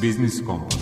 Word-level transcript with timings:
Biznis 0.00 0.40
Kompas. 0.46 0.78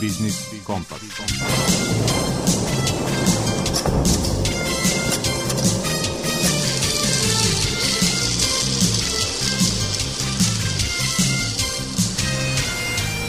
Biznis 0.00 0.34
Kompas. 0.64 1.00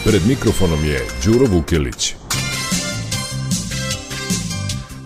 Pred 0.04 0.26
mikrofonom 0.28 0.86
je 0.86 1.08
Đuro 1.26 1.46
Vukelić. 1.46 2.16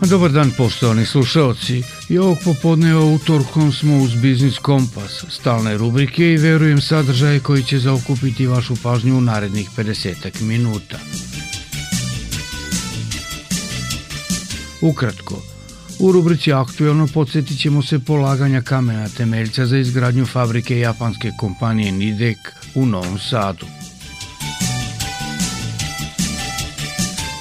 Dobar 0.02 0.32
dan 0.32 0.52
poštovani 0.58 1.06
slušalci. 1.06 1.99
I 2.10 2.18
ovog 2.18 2.38
popodneva 2.44 3.06
utorkom 3.06 3.72
smo 3.72 3.98
uz 3.98 4.16
Biznis 4.16 4.58
Kompas, 4.60 5.26
stalne 5.30 5.78
rubrike 5.78 6.34
i 6.34 6.38
verujem 6.38 6.82
sadržaje 6.82 7.40
koji 7.40 7.64
će 7.64 7.80
zaokupiti 7.80 8.48
vašu 8.48 8.76
pažnju 8.84 9.18
u 9.18 9.22
narednih 9.22 9.70
50 9.78 10.42
minuta. 10.42 10.98
Ukratko, 14.82 15.42
u 16.00 16.12
rubrici 16.12 16.54
Aktuelno 16.54 17.08
podsjetit 17.14 17.60
ćemo 17.60 17.84
se 17.84 18.00
polaganja 18.00 18.62
kamena 18.62 19.10
temeljca 19.10 19.66
za 19.66 19.78
izgradnju 19.78 20.26
fabrike 20.26 20.80
japanske 20.80 21.32
kompanije 21.38 21.92
Nidek 21.92 22.38
u 22.76 22.86
Novom 22.86 23.20
Sadu. 23.20 23.79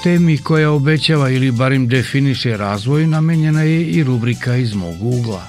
Temi 0.03 0.39
koja 0.39 0.71
obećava 0.71 1.31
ili 1.31 1.51
barim 1.51 1.89
definiše 1.89 2.57
razvoj 2.57 3.07
namenjena 3.07 3.63
je 3.63 3.85
i 3.85 4.05
rubrika 4.05 4.57
iz 4.57 4.75
mog 4.75 5.03
ugla. 5.03 5.49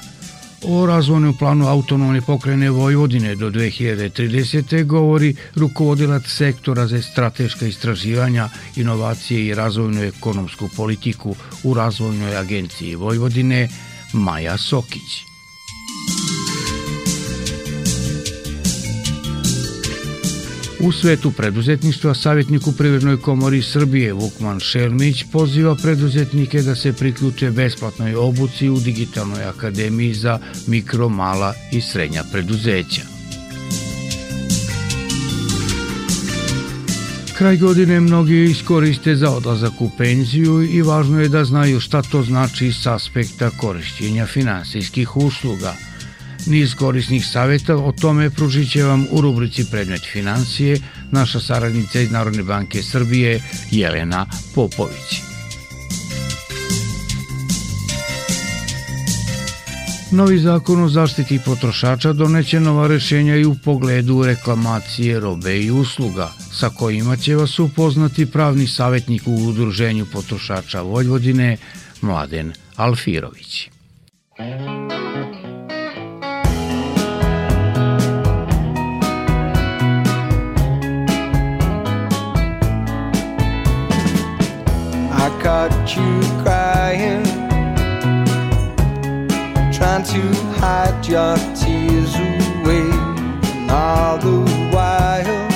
O 0.63 0.85
razvojnom 0.85 1.37
planu 1.37 1.68
autonomne 1.68 2.21
pokrene 2.21 2.70
Vojvodine 2.70 3.35
do 3.35 3.49
2030. 3.49 4.84
govori 4.85 5.35
rukovodilac 5.55 6.24
sektora 6.27 6.87
za 6.87 7.01
strateška 7.01 7.68
istraživanja, 7.68 8.49
inovacije 8.76 9.46
i 9.46 9.55
razvojnu 9.55 10.04
ekonomsku 10.04 10.70
politiku 10.76 11.35
u 11.63 11.74
Razvojnoj 11.74 12.37
agenciji 12.37 12.96
Vojvodine 12.96 13.70
Maja 14.13 14.57
Sokić. 14.57 15.29
U 20.82 20.91
svetu 20.91 21.32
preduzetništva 21.32 22.13
savjetnik 22.13 22.68
u 22.68 22.72
Privrednoj 22.72 23.22
komori 23.22 23.62
Srbije 23.62 24.13
Vukman 24.13 24.60
Šelmić 24.60 25.24
poziva 25.32 25.76
preduzetnike 25.76 26.62
da 26.62 26.76
se 26.76 26.94
priključe 26.94 27.52
besplatnoj 27.52 28.16
obuci 28.16 28.70
u 28.70 28.80
Digitalnoj 28.80 29.44
akademiji 29.44 30.13
za 30.13 30.40
mikro, 30.68 31.10
mala 31.10 31.54
i 31.71 31.82
srednja 31.82 32.24
preduzeća. 32.32 33.02
Kraj 37.38 37.58
godine 37.58 37.99
mnogi 37.99 38.43
iskoriste 38.43 39.16
za 39.16 39.30
odlazak 39.30 39.82
u 39.82 39.90
penziju 39.98 40.64
i 40.64 40.82
važno 40.82 41.21
je 41.21 41.30
da 41.30 41.43
znaju 41.43 41.80
šta 41.80 42.02
to 42.02 42.24
znači 42.24 42.71
s 42.71 42.86
aspekta 42.86 43.49
korišćenja 43.49 44.26
finansijskih 44.26 45.18
usluga– 45.18 45.76
Niz 46.48 46.76
korisnih 46.76 47.26
saveta 47.26 47.76
o 47.76 47.91
tome 47.91 48.29
pružit 48.29 48.71
će 48.71 48.84
vam 48.84 49.07
u 49.12 49.21
rubrici 49.21 49.65
Predmet 49.71 50.01
financije 50.12 50.79
naša 51.12 51.40
saradnica 51.40 51.99
iz 51.99 52.12
Narodne 52.12 52.43
banke 52.43 52.84
Srbije 52.84 53.41
Jelena 53.71 54.26
Popović. 54.55 55.29
Novi 60.12 60.40
zakon 60.40 60.84
o 60.84 60.90
zaštiti 60.90 61.40
potrošača 61.46 62.13
doneće 62.13 62.59
nova 62.59 62.87
rešenja 62.87 63.35
i 63.35 63.46
u 63.46 63.55
pogledu 63.63 64.24
reklamacije 64.24 65.19
robe 65.19 65.58
i 65.58 65.72
usluga, 65.72 66.31
sa 66.52 66.69
kojima 66.69 67.18
će 67.18 67.35
vas 67.35 67.59
upoznati 67.59 68.31
pravni 68.31 68.68
savjetnik 68.68 69.28
u 69.28 69.35
Udruženju 69.35 70.06
potrošača 70.14 70.81
Vojvodine, 70.81 71.58
Mladen 72.02 72.53
Alfirović. 72.75 73.69
Crying, 86.44 87.24
trying 89.72 90.04
to 90.04 90.22
hide 90.60 91.06
your 91.08 91.36
tears 91.56 92.14
away, 92.16 92.90
and 93.54 93.72
all 93.72 94.18
the 94.18 94.70
while 94.72 95.48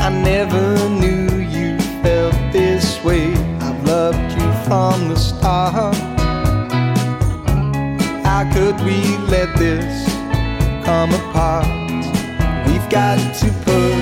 I 0.00 0.10
never 0.10 0.88
knew 0.90 1.38
you 1.38 1.78
felt 2.02 2.34
this 2.52 3.02
way. 3.02 3.32
I've 3.60 3.82
loved 3.84 4.32
you 4.32 4.52
from 4.66 5.08
the 5.08 5.16
start. 5.16 5.94
How 8.24 8.50
could 8.52 8.78
we 8.84 9.16
let 9.28 9.56
this 9.56 10.06
come 10.84 11.12
apart? 11.14 11.66
We've 12.66 12.88
got 12.90 13.18
to 13.36 13.46
put 13.64 13.96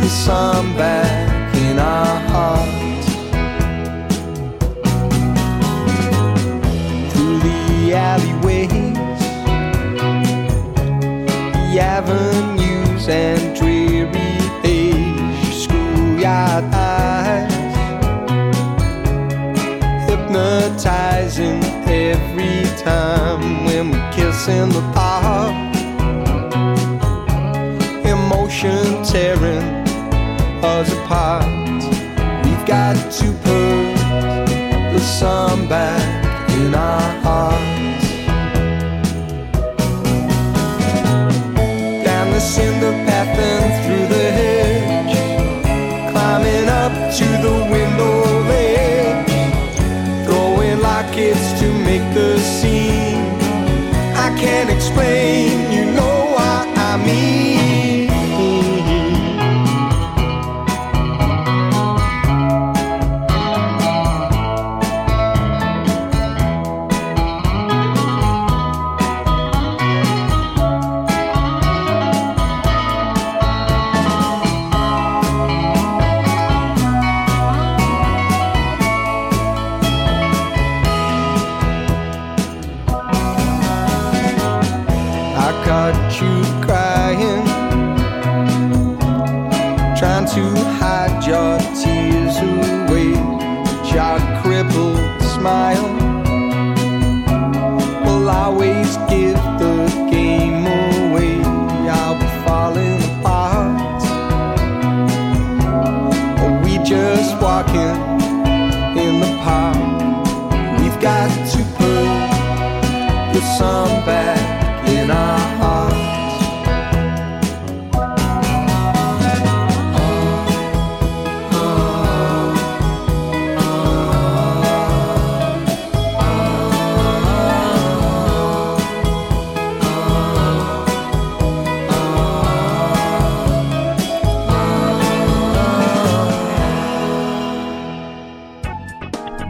the 0.00 0.08
sun 0.08 0.76
back 0.76 1.25
the 11.76 11.82
avenues 11.82 13.06
and 13.06 13.54
dreary 13.54 14.08
days, 14.62 15.64
schoolyard 15.64 16.64
eyes, 16.72 17.52
hypnotizing 20.08 21.62
every 21.84 22.64
time 22.82 23.66
when 23.66 23.90
we 23.90 23.98
kiss 24.14 24.48
in 24.48 24.70
the 24.70 24.80
park. 24.94 25.52
Emotion 28.06 29.04
tearing 29.04 29.68
us 30.64 30.90
apart. 30.94 31.44
We've 32.42 32.66
got 32.66 32.96
to 33.20 33.26
put 33.44 34.94
the 34.94 35.00
sun 35.00 35.68
back 35.68 36.50
in 36.52 36.74
our 36.74 37.05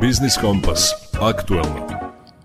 Biznis 0.06 0.36
Kompas. 0.40 0.90
Aktualno. 1.20 1.86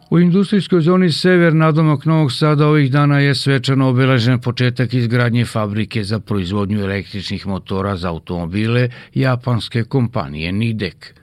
U 0.09 0.19
industrijskoj 0.19 0.81
zoni 0.81 1.11
Sever 1.11 1.53
nadomak 1.53 2.05
Novog 2.05 2.31
Sada 2.31 2.67
ovih 2.67 2.91
dana 2.91 3.19
je 3.19 3.35
svečano 3.35 3.89
obeležen 3.89 4.39
početak 4.41 4.93
izgradnje 4.93 5.45
fabrike 5.45 6.03
za 6.03 6.19
proizvodnju 6.19 6.79
električnih 6.79 7.47
motora 7.47 7.95
za 7.97 8.09
automobile 8.09 8.89
japanske 9.13 9.83
kompanije 9.83 10.51
Nidek. 10.51 11.13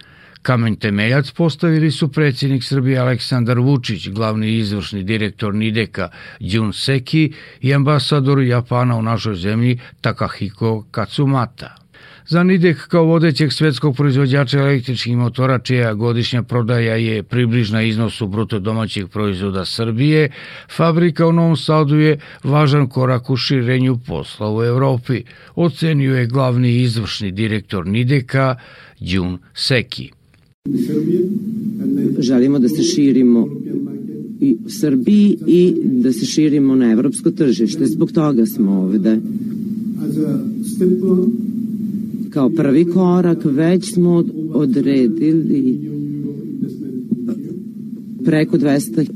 Kamen 0.43 0.77
temeljac 0.77 1.31
postavili 1.31 1.91
su 1.91 2.13
predsjednik 2.13 2.65
Srbije 2.65 2.99
Aleksandar 2.99 3.59
Vučić, 3.59 4.09
glavni 4.09 4.53
izvršni 4.53 5.03
direktor 5.03 5.55
Nideka 5.55 6.09
Jun 6.41 6.73
Seki 6.73 7.33
i 7.61 7.75
ambasador 7.75 8.43
Japana 8.43 8.97
u 8.97 9.03
našoj 9.03 9.35
zemlji 9.35 9.81
Takahiko 10.01 10.85
Katsumata. 10.91 11.88
Za 12.31 12.43
Nidek 12.43 12.89
kao 12.89 13.05
vodećeg 13.05 13.53
svetskog 13.53 13.97
proizvođača 13.97 14.59
električnih 14.59 15.17
motora 15.17 15.59
čija 15.59 15.95
godišnja 15.95 16.43
prodaja 16.43 16.97
je 16.97 17.23
približna 17.23 17.83
iznosu 17.83 18.27
bruto 18.27 18.59
domaćeg 18.59 19.09
proizvoda 19.09 19.65
Srbije, 19.65 20.31
fabrika 20.77 21.27
u 21.27 21.33
Novom 21.33 21.57
Sadu 21.57 21.97
je 21.97 22.19
važan 22.45 22.89
korak 22.89 23.31
u 23.31 23.37
širenju 23.37 23.99
posla 24.07 24.57
u 24.57 24.63
Evropi, 24.63 25.23
ocenio 25.55 26.17
je 26.17 26.27
glavni 26.27 26.83
izvršni 26.83 27.33
direktor 27.33 27.87
Nideka 27.87 28.57
Jun 29.01 29.39
Seki. 29.55 30.11
Želimo 32.19 32.59
da 32.59 32.69
se 32.69 32.83
širimo 32.83 33.49
i 34.41 34.57
u 34.67 34.71
Srbiji 34.71 35.39
i 35.47 35.75
da 35.85 36.13
se 36.13 36.27
širimo 36.27 36.75
na 36.75 36.93
evropsko 36.93 37.31
tržište. 37.31 37.87
Zbog 37.87 38.13
toga 38.13 38.47
smo 38.47 38.73
ovde. 38.73 39.19
Kao 42.31 42.51
prvi 42.51 42.85
korak 42.85 43.39
već 43.45 43.95
smo 43.95 44.25
odredili 44.53 45.81
preko 48.25 48.59
200 48.59 49.11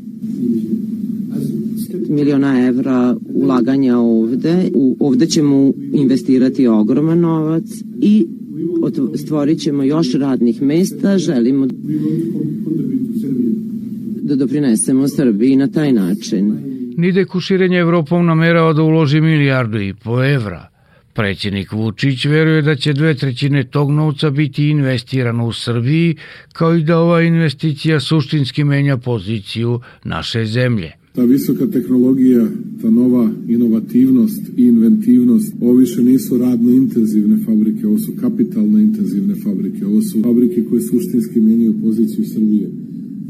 miliona 2.08 2.66
evra 2.66 3.16
ulaganja 3.34 3.98
ovde. 3.98 4.70
U, 4.74 4.96
ovde 5.00 5.26
ćemo 5.26 5.72
investirati 5.92 6.66
ogroman 6.66 7.20
novac 7.20 7.64
i 8.00 8.26
stvorit 9.16 9.60
ćemo 9.60 9.82
još 9.82 10.14
radnih 10.14 10.62
mesta, 10.62 11.18
želimo 11.18 11.66
da 14.22 14.36
doprinesemo 14.36 15.08
Srbiji 15.08 15.56
na 15.56 15.68
taj 15.68 15.92
način. 15.92 16.54
Nidek 16.96 17.34
u 17.34 17.40
širenje 17.40 17.78
Evropom 17.78 18.26
namerao 18.26 18.72
da 18.72 18.82
uloži 18.82 19.20
milijardu 19.20 19.80
i 19.80 19.94
po 20.04 20.24
evra. 20.24 20.71
Predsjednik 21.14 21.72
Vučić 21.72 22.24
veruje 22.24 22.62
da 22.62 22.74
će 22.76 22.92
dve 22.92 23.14
trećine 23.14 23.64
tog 23.64 23.90
novca 23.90 24.30
biti 24.30 24.68
investirano 24.68 25.46
u 25.46 25.52
Srbiji, 25.52 26.16
kao 26.52 26.76
i 26.76 26.84
da 26.84 26.98
ova 26.98 27.22
investicija 27.22 28.00
suštinski 28.00 28.64
menja 28.64 28.96
poziciju 28.96 29.80
naše 30.04 30.44
zemlje. 30.46 30.90
Ta 31.14 31.24
visoka 31.24 31.66
tehnologija, 31.66 32.46
ta 32.82 32.90
nova 32.90 33.30
inovativnost 33.48 34.42
i 34.56 34.62
inventivnost, 34.62 35.54
ovo 35.60 35.74
više 35.74 36.02
nisu 36.02 36.38
radno 36.38 36.70
intenzivne 36.70 37.44
fabrike, 37.44 37.86
ovo 37.86 37.98
su 37.98 38.12
kapitalno 38.20 38.78
intenzivne 38.78 39.34
fabrike, 39.34 39.86
ovo 39.86 40.02
su 40.02 40.22
fabrike 40.22 40.64
koje 40.64 40.80
suštinski 40.80 41.40
menjaju 41.40 41.74
poziciju 41.82 42.24
Srbije. 42.24 42.70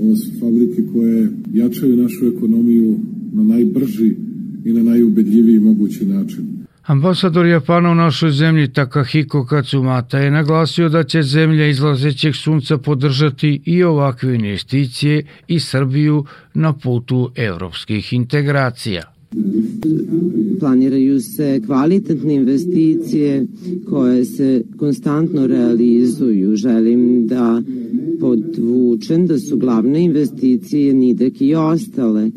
Ovo 0.01 0.17
su 0.17 0.31
fabrike 0.41 0.83
koje 0.93 1.29
jačaju 1.55 1.97
našu 1.97 2.27
ekonomiju 2.27 2.99
na 3.33 3.43
najbrži 3.43 4.15
i 4.65 4.73
na 4.73 4.83
najubedljiviji 4.83 5.61
mogući 5.61 6.07
način. 6.07 6.52
Ambasador 6.83 7.47
Japana 7.47 7.91
u 7.91 7.95
našoj 7.95 8.31
zemlji 8.31 8.73
Takahiko 8.73 9.47
Katsumata 9.47 10.19
je 10.19 10.31
naglasio 10.31 10.89
da 10.89 11.05
će 11.05 11.23
zemlja 11.23 11.67
izlazećeg 11.67 12.37
sunca 12.37 12.79
podržati 12.79 13.63
i 13.65 13.83
ovakve 13.83 14.35
investicije 14.35 15.25
i 15.49 15.61
Srbiju 15.61 16.25
na 16.55 16.73
putu 16.73 17.33
evropskih 17.37 18.13
integracija. 18.13 19.03
Planiraju 20.61 21.21
se 21.21 21.61
kvalitetne 21.67 22.35
investicije 22.35 23.47
koje 23.89 24.25
se 24.25 24.63
konstantno 24.77 25.47
realizuju. 25.47 26.57
Želim 26.57 27.27
da 27.27 27.63
podvučem 28.21 29.27
da 29.27 29.39
su 29.39 29.57
glavne 29.57 30.05
investicije 30.05 30.95
Nidek 30.95 31.41
i 31.41 31.55
ostale 31.55 32.31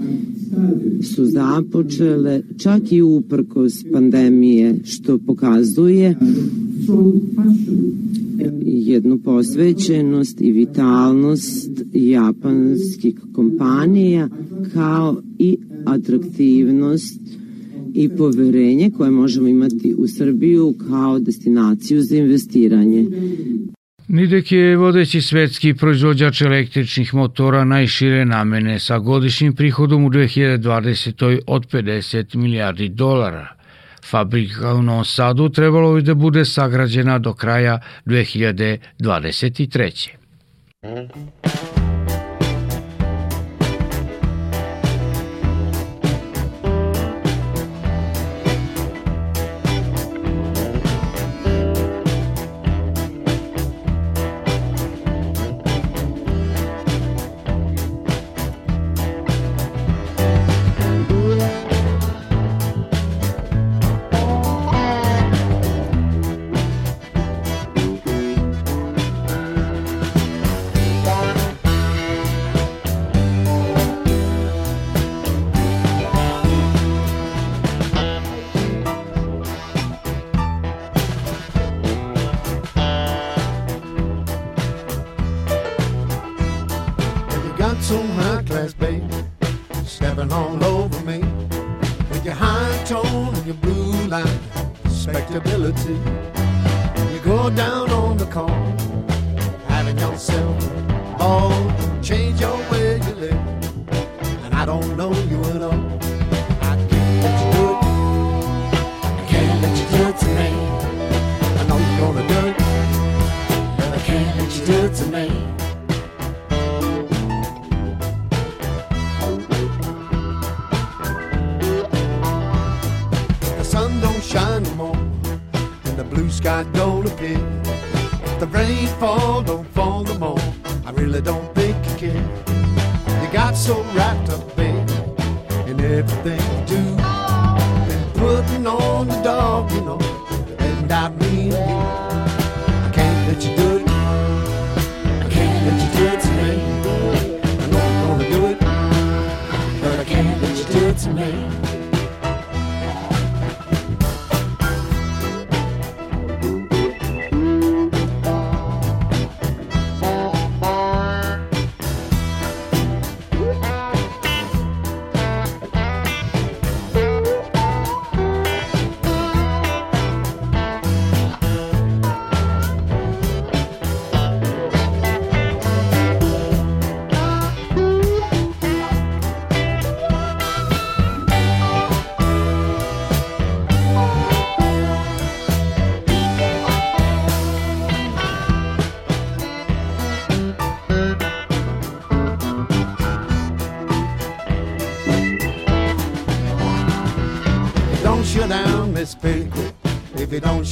su 1.01 1.25
započele 1.25 2.41
čak 2.57 2.91
i 2.91 3.01
uprkos 3.01 3.85
pandemije 3.91 4.75
što 4.83 5.17
pokazuje 5.17 6.15
jednu 8.65 9.17
posvećenost 9.17 10.41
i 10.41 10.51
vitalnost 10.51 11.71
japanskih 11.93 13.15
kompanija 13.33 14.29
kao 14.73 15.21
i 15.39 15.57
atraktivnost 15.85 17.21
i 17.93 18.09
poverenje 18.09 18.91
koje 18.97 19.11
možemo 19.11 19.47
imati 19.47 19.95
u 19.97 20.07
Srbiju 20.07 20.75
kao 20.89 21.19
destinaciju 21.19 22.01
za 22.01 22.17
investiranje. 22.17 23.05
Nidek 24.07 24.51
je 24.51 24.77
vodeći 24.77 25.21
svetski 25.21 25.73
proizvođač 25.73 26.41
električnih 26.41 27.13
motora 27.13 27.65
najšire 27.65 28.25
namene 28.25 28.79
sa 28.79 28.99
godišnjim 28.99 29.55
prihodom 29.55 30.05
u 30.05 30.09
2020. 30.09 31.39
od 31.47 31.71
50 31.71 32.35
milijardi 32.35 32.89
dolara. 32.89 33.55
Fabrika 34.09 34.73
u 34.73 34.81
Novom 34.81 35.05
Sadu 35.05 35.49
trebalo 35.49 35.93
bi 35.93 36.01
da 36.01 36.13
bude 36.13 36.45
sagrađena 36.45 37.19
do 37.19 37.33
kraja 37.33 37.79
2023. 38.05 40.09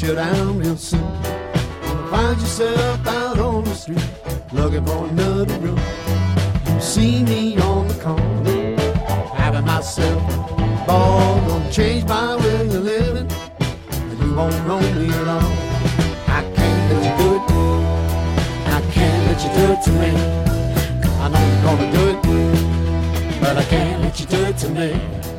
You 0.04 0.16
down 0.16 0.60
real 0.60 0.76
soon. 0.76 1.00
Find 2.10 2.40
yourself 2.40 3.08
out 3.08 3.40
on 3.40 3.64
the 3.64 3.74
street 3.74 4.10
looking 4.52 4.86
for 4.86 5.08
another 5.08 5.58
room. 5.60 5.80
You 6.68 6.82
see 6.82 7.24
me 7.24 7.58
on 7.60 7.88
the 7.88 7.94
corner, 7.96 8.76
having 9.34 9.66
myself 9.66 10.22
a 10.34 10.86
ball. 10.86 11.40
Gonna 11.48 11.72
change 11.72 12.06
my 12.06 12.36
way 12.36 12.68
of 12.68 12.84
living, 12.84 13.30
and 13.92 14.20
you 14.20 14.36
won't 14.36 14.68
know 14.68 14.80
me 14.80 15.08
long. 15.30 15.54
I 16.28 16.42
can't 16.56 16.84
let 16.90 17.02
you 17.08 17.14
do 17.22 17.36
it. 17.36 17.44
I 18.78 18.82
can't 18.92 19.22
let 19.28 19.40
you 19.44 19.52
do 19.58 19.66
it 19.74 19.82
to 19.86 19.92
me. 20.02 20.12
I 21.22 21.28
know 21.32 21.44
you're 21.50 21.64
gonna 21.68 21.92
do 21.98 22.04
it, 22.12 23.40
but 23.40 23.58
I 23.58 23.64
can't 23.64 24.02
let 24.02 24.20
you 24.20 24.26
do 24.26 24.44
it 24.44 24.58
to 24.58 24.70
me. 24.70 25.33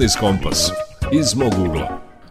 Biznis 0.00 0.20
Kompas 0.20 0.60
iz 1.12 1.28
mog 1.40 1.52
ugla. 1.66 1.86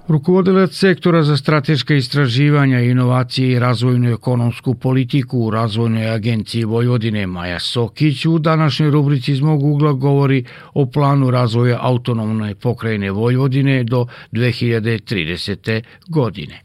Rukovodilac 0.08 0.72
sektora 0.74 1.22
za 1.22 1.38
strateška 1.38 1.94
istraživanja, 1.94 2.80
inovacije 2.80 3.52
i 3.52 3.60
razvojnu 3.60 4.10
ekonomsku 4.14 4.76
politiku 4.84 5.38
u 5.38 5.52
Razvojnoj 5.52 6.10
agenciji 6.12 6.64
Vojvodine 6.64 7.28
Maja 7.28 7.60
Sokić 7.60 8.26
u 8.26 8.40
današnjoj 8.40 8.92
rubrici 8.92 9.32
iz 9.32 9.42
mog 9.42 9.64
ugla 9.64 9.92
govori 9.94 10.46
o 10.74 10.86
planu 10.94 11.32
razvoja 11.32 11.78
autonomne 11.82 12.56
pokrajine 12.56 13.12
Vojvodine 13.12 13.84
do 13.84 14.06
2030. 14.32 15.84
godine. 16.08 16.56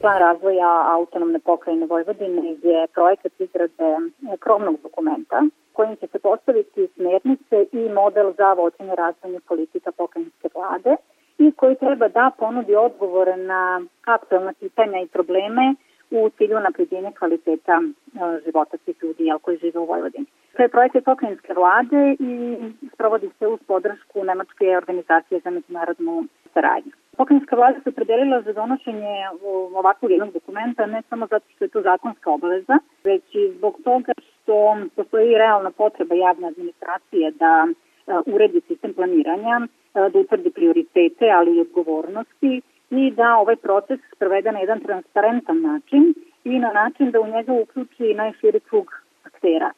Plan 0.00 0.18
razvoja 0.18 0.72
autonomne 0.96 1.38
pokrajine 1.38 1.86
Vojvodine 1.86 2.42
je 2.62 2.86
projekat 2.94 3.32
izrade 3.40 3.88
krovnog 4.40 4.76
dokumenta 4.82 5.38
kojim 5.76 5.96
će 5.96 6.06
se 6.06 6.18
postaviti 6.18 6.88
smernice 6.94 7.56
i 7.72 7.88
model 8.00 8.32
za 8.38 8.52
vođenje 8.52 8.94
razvojnih 8.94 9.42
politika 9.48 9.92
pokrajinske 9.92 10.48
vlade 10.54 10.96
i 11.38 11.52
koji 11.52 11.76
treba 11.76 12.08
da 12.08 12.30
ponudi 12.38 12.74
odgovore 12.74 13.36
na 13.36 13.80
aktualna 14.04 14.52
pitanja 14.60 14.98
i 15.00 15.12
probleme 15.16 15.74
u 16.10 16.30
cilju 16.36 16.60
napređenja 16.60 17.10
kvaliteta 17.18 17.80
e, 17.82 17.88
života 18.44 18.76
svih 18.84 18.96
ljudi 19.02 19.30
koji 19.42 19.58
žive 19.58 19.80
u 19.80 19.84
Vojvodini. 19.84 20.26
To 20.56 20.62
je 20.62 20.68
projekat 20.68 21.04
pokrajinske 21.04 21.52
vlade 21.54 22.16
i 22.18 22.56
sprovodi 22.94 23.30
se 23.38 23.46
uz 23.46 23.60
podršku 23.66 24.24
Nemačke 24.24 24.76
organizacije 24.76 25.40
za 25.44 25.50
međunarodnu 25.50 26.24
saradnju. 26.54 26.92
Pokrajinska 27.16 27.56
vlada 27.56 27.80
se 27.80 27.88
opredelila 27.88 28.42
za 28.42 28.52
donošenje 28.52 29.14
ovakvog 29.74 30.10
jednog 30.10 30.32
dokumenta 30.32 30.86
ne 30.86 31.02
samo 31.08 31.26
zato 31.26 31.44
što 31.54 31.64
je 31.64 31.68
to 31.68 31.82
zakonska 31.82 32.30
obaveza, 32.30 32.78
već 33.04 33.34
i 33.34 33.52
zbog 33.56 33.76
toga 33.84 34.12
što 34.18 34.76
postoji 34.96 35.38
realna 35.38 35.70
potreba 35.70 36.14
javne 36.14 36.48
administracije 36.48 37.30
da 37.30 37.66
uredi 38.26 38.60
sistem 38.68 38.94
planiranja, 38.94 39.60
da 39.94 40.18
utvrdi 40.18 40.50
prioritete, 40.50 41.30
ali 41.30 41.56
i 41.56 41.60
odgovornosti 41.60 42.62
i 42.90 43.10
da 43.10 43.36
ovaj 43.36 43.56
proces 43.56 44.00
sprovede 44.14 44.52
na 44.52 44.58
jedan 44.58 44.80
transparentan 44.80 45.60
način 45.60 46.14
i 46.44 46.58
na 46.58 46.72
način 46.72 47.10
da 47.10 47.20
u 47.20 47.26
njega 47.26 47.52
uključi 47.52 48.14
najširi 48.14 48.60
krug 48.60 48.92
aktera, 49.24 49.70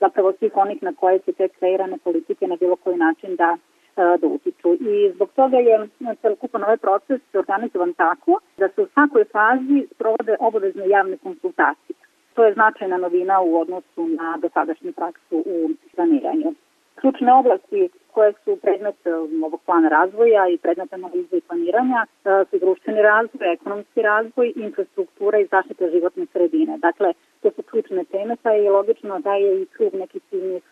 zapravo 0.00 0.32
svih 0.32 0.52
onih 0.54 0.82
na 0.82 0.92
koje 0.92 1.18
se 1.18 1.32
te 1.32 1.48
kreirane 1.48 1.98
politike 2.04 2.46
na 2.46 2.56
bilo 2.56 2.76
koji 2.76 2.96
način 2.96 3.36
da 3.36 3.56
da 3.96 4.26
utiču. 4.26 4.74
I 4.80 5.12
zbog 5.14 5.30
toga 5.36 5.56
je 5.56 5.88
celokupan 6.22 6.64
ovaj 6.64 6.76
proces 6.76 7.20
organizovan 7.34 7.92
tako 7.94 8.40
da 8.58 8.68
se 8.68 8.82
u 8.82 8.86
svakoj 8.86 9.24
fazi 9.24 9.86
sprovode 9.94 10.36
obavezne 10.40 10.88
javne 10.88 11.16
konsultacije. 11.16 11.96
To 12.34 12.44
je 12.44 12.54
značajna 12.54 12.96
novina 12.96 13.40
u 13.40 13.60
odnosu 13.60 14.06
na 14.06 14.36
dosadašnju 14.42 14.92
praksu 14.92 15.36
u 15.46 15.70
planiranju. 15.94 16.54
Ključne 16.94 17.32
oblasti 17.32 17.88
koje 18.12 18.32
su 18.44 18.56
predmet 18.62 19.06
ovog 19.46 19.60
plana 19.66 19.88
razvoja 19.88 20.48
i 20.48 20.58
predmet 20.58 20.92
analize 20.92 21.36
i 21.36 21.40
planiranja 21.40 22.06
su 22.50 22.58
društveni 22.58 23.02
razvoj, 23.02 23.52
ekonomski 23.52 24.02
razvoj, 24.02 24.52
infrastruktura 24.56 25.38
i 25.38 25.46
zaštita 25.46 25.90
životne 25.90 26.26
sredine. 26.32 26.78
Dakle, 26.78 27.12
to 27.42 27.50
su 27.50 27.62
ključne 27.62 28.04
teme, 28.04 28.36
pa 28.42 28.50
je 28.50 28.70
logično 28.70 29.18
da 29.18 29.34
je 29.34 29.62
i 29.62 29.66
krug 29.66 29.94
nekih 29.94 30.22
ciljnih 30.30 30.62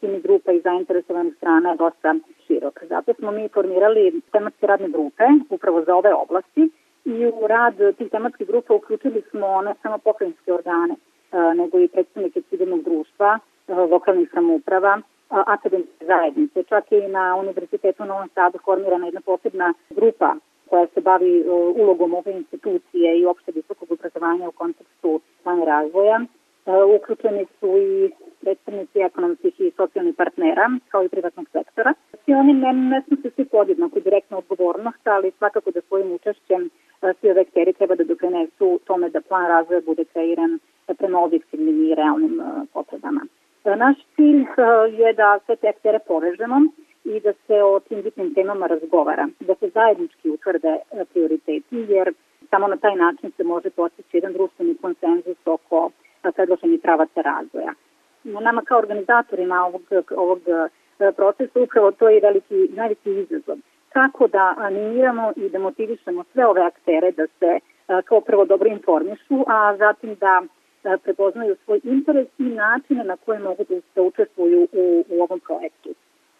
ciljnih 0.00 0.22
grupa 0.22 0.52
i 0.52 0.60
zainteresovanih 0.60 1.34
strana 1.36 1.74
dosta 1.74 2.14
širok. 2.46 2.80
Zato 2.88 3.14
smo 3.14 3.30
mi 3.30 3.48
formirali 3.48 4.20
tematske 4.32 4.66
radne 4.66 4.88
grupe 4.88 5.24
upravo 5.50 5.82
za 5.82 5.96
ove 5.96 6.14
oblasti 6.14 6.70
i 7.04 7.26
u 7.26 7.46
rad 7.46 7.74
tih 7.98 8.10
tematskih 8.10 8.46
grupa 8.46 8.74
uključili 8.74 9.22
smo 9.30 9.62
ne 9.62 9.74
samo 9.82 9.98
pokrajinske 9.98 10.52
organe, 10.52 10.94
nego 11.56 11.78
i 11.78 11.88
predstavnike 11.88 12.42
civilnog 12.42 12.82
društva, 12.82 13.38
lokalnih 13.68 14.30
samouprava, 14.34 15.00
akademske 15.28 16.06
zajednice. 16.06 16.62
Čak 16.62 16.92
i 16.92 17.08
na 17.08 17.36
Univerzitetu 17.36 18.02
u 18.02 18.06
Novom 18.06 18.28
Sadu 18.34 18.58
formirana 18.64 19.06
jedna 19.06 19.20
posebna 19.20 19.74
grupa 19.90 20.34
koja 20.68 20.86
se 20.86 21.00
bavi 21.00 21.44
ulogom 21.76 22.14
ove 22.14 22.32
institucije 22.32 23.18
i 23.18 23.26
opšte 23.26 23.52
visokog 23.52 23.92
obrazovanja 23.92 24.48
u 24.48 24.52
kontekstu 24.52 25.20
plana 25.42 25.64
razvoja. 25.64 26.20
Uključeni 26.96 27.46
su 27.60 27.66
i 27.66 28.10
predstavnici 28.44 28.98
ekonomskih 28.98 29.60
i 29.60 29.72
socijalnih 29.76 30.14
partnera, 30.14 30.66
kao 30.88 31.04
i 31.04 31.08
privatnog 31.08 31.46
sektora. 31.52 31.94
Svi 32.24 32.34
oni 32.34 32.52
ne, 32.52 32.72
ne 32.72 33.02
se 33.22 33.30
svi 33.36 33.44
podjednako 33.44 34.00
direktnu 34.00 34.38
odgovornost, 34.38 35.06
ali 35.06 35.32
svakako 35.38 35.70
da 35.70 35.80
svojim 35.80 36.12
učešćem 36.12 36.70
svi 37.20 37.30
ove 37.30 37.40
akteri 37.40 37.72
treba 37.72 37.94
da 37.94 38.04
doprinesu 38.04 38.80
tome 38.84 39.08
da 39.08 39.20
plan 39.20 39.46
razvoja 39.46 39.80
bude 39.80 40.04
kreiran 40.04 40.58
prema 40.98 41.18
objektivnim 41.20 41.90
i 41.90 41.94
realnim 41.94 42.42
potrebama. 42.72 43.20
Naš 43.64 43.96
cilj 44.16 44.44
je 45.00 45.12
da 45.12 45.38
sve 45.46 45.56
te 45.56 45.68
aktere 45.68 45.98
povežemo 46.06 46.56
i 47.04 47.20
da 47.20 47.32
se 47.46 47.62
o 47.62 47.80
tim 47.80 48.02
bitnim 48.02 48.34
temama 48.34 48.66
razgovara, 48.66 49.28
da 49.40 49.54
se 49.54 49.68
zajednički 49.68 50.30
utvrde 50.30 50.78
prioriteti, 51.12 51.76
jer 51.88 52.12
samo 52.50 52.68
na 52.68 52.76
taj 52.76 52.96
način 52.96 53.32
se 53.36 53.44
može 53.44 53.70
postići 53.70 54.16
jedan 54.16 54.32
društveni 54.32 54.76
konsenzus 54.82 55.36
oko 55.44 55.90
predloženih 56.34 56.80
pravaca 56.82 57.20
razvoja. 57.20 57.72
Nama 58.24 58.62
kao 58.62 58.78
organizatorima 58.78 59.64
ovog, 59.64 59.82
ovog 60.16 60.40
procesa 61.16 61.60
upravo 61.60 61.90
to 61.90 62.08
je 62.08 62.20
veliki, 62.20 62.68
najveći 62.76 63.10
izazov. 63.10 63.56
Kako 63.88 64.26
da 64.26 64.54
animiramo 64.58 65.32
i 65.36 65.48
da 65.48 65.58
motivišemo 65.58 66.24
sve 66.32 66.46
ove 66.46 66.62
aktere 66.62 67.12
da 67.12 67.26
se 67.26 67.58
kao 68.04 68.20
prvo 68.20 68.44
dobro 68.44 68.68
informišu, 68.68 69.44
a 69.46 69.76
zatim 69.76 70.14
da 70.14 70.42
prepoznaju 71.02 71.56
svoj 71.64 71.80
interes 71.84 72.28
i 72.38 72.42
načine 72.42 73.04
na 73.04 73.16
koje 73.16 73.38
mogu 73.38 73.64
da 73.68 73.80
se 73.94 74.00
učestvuju 74.00 74.68
u, 74.72 75.04
u 75.08 75.22
ovom 75.22 75.40
projektu. 75.40 75.88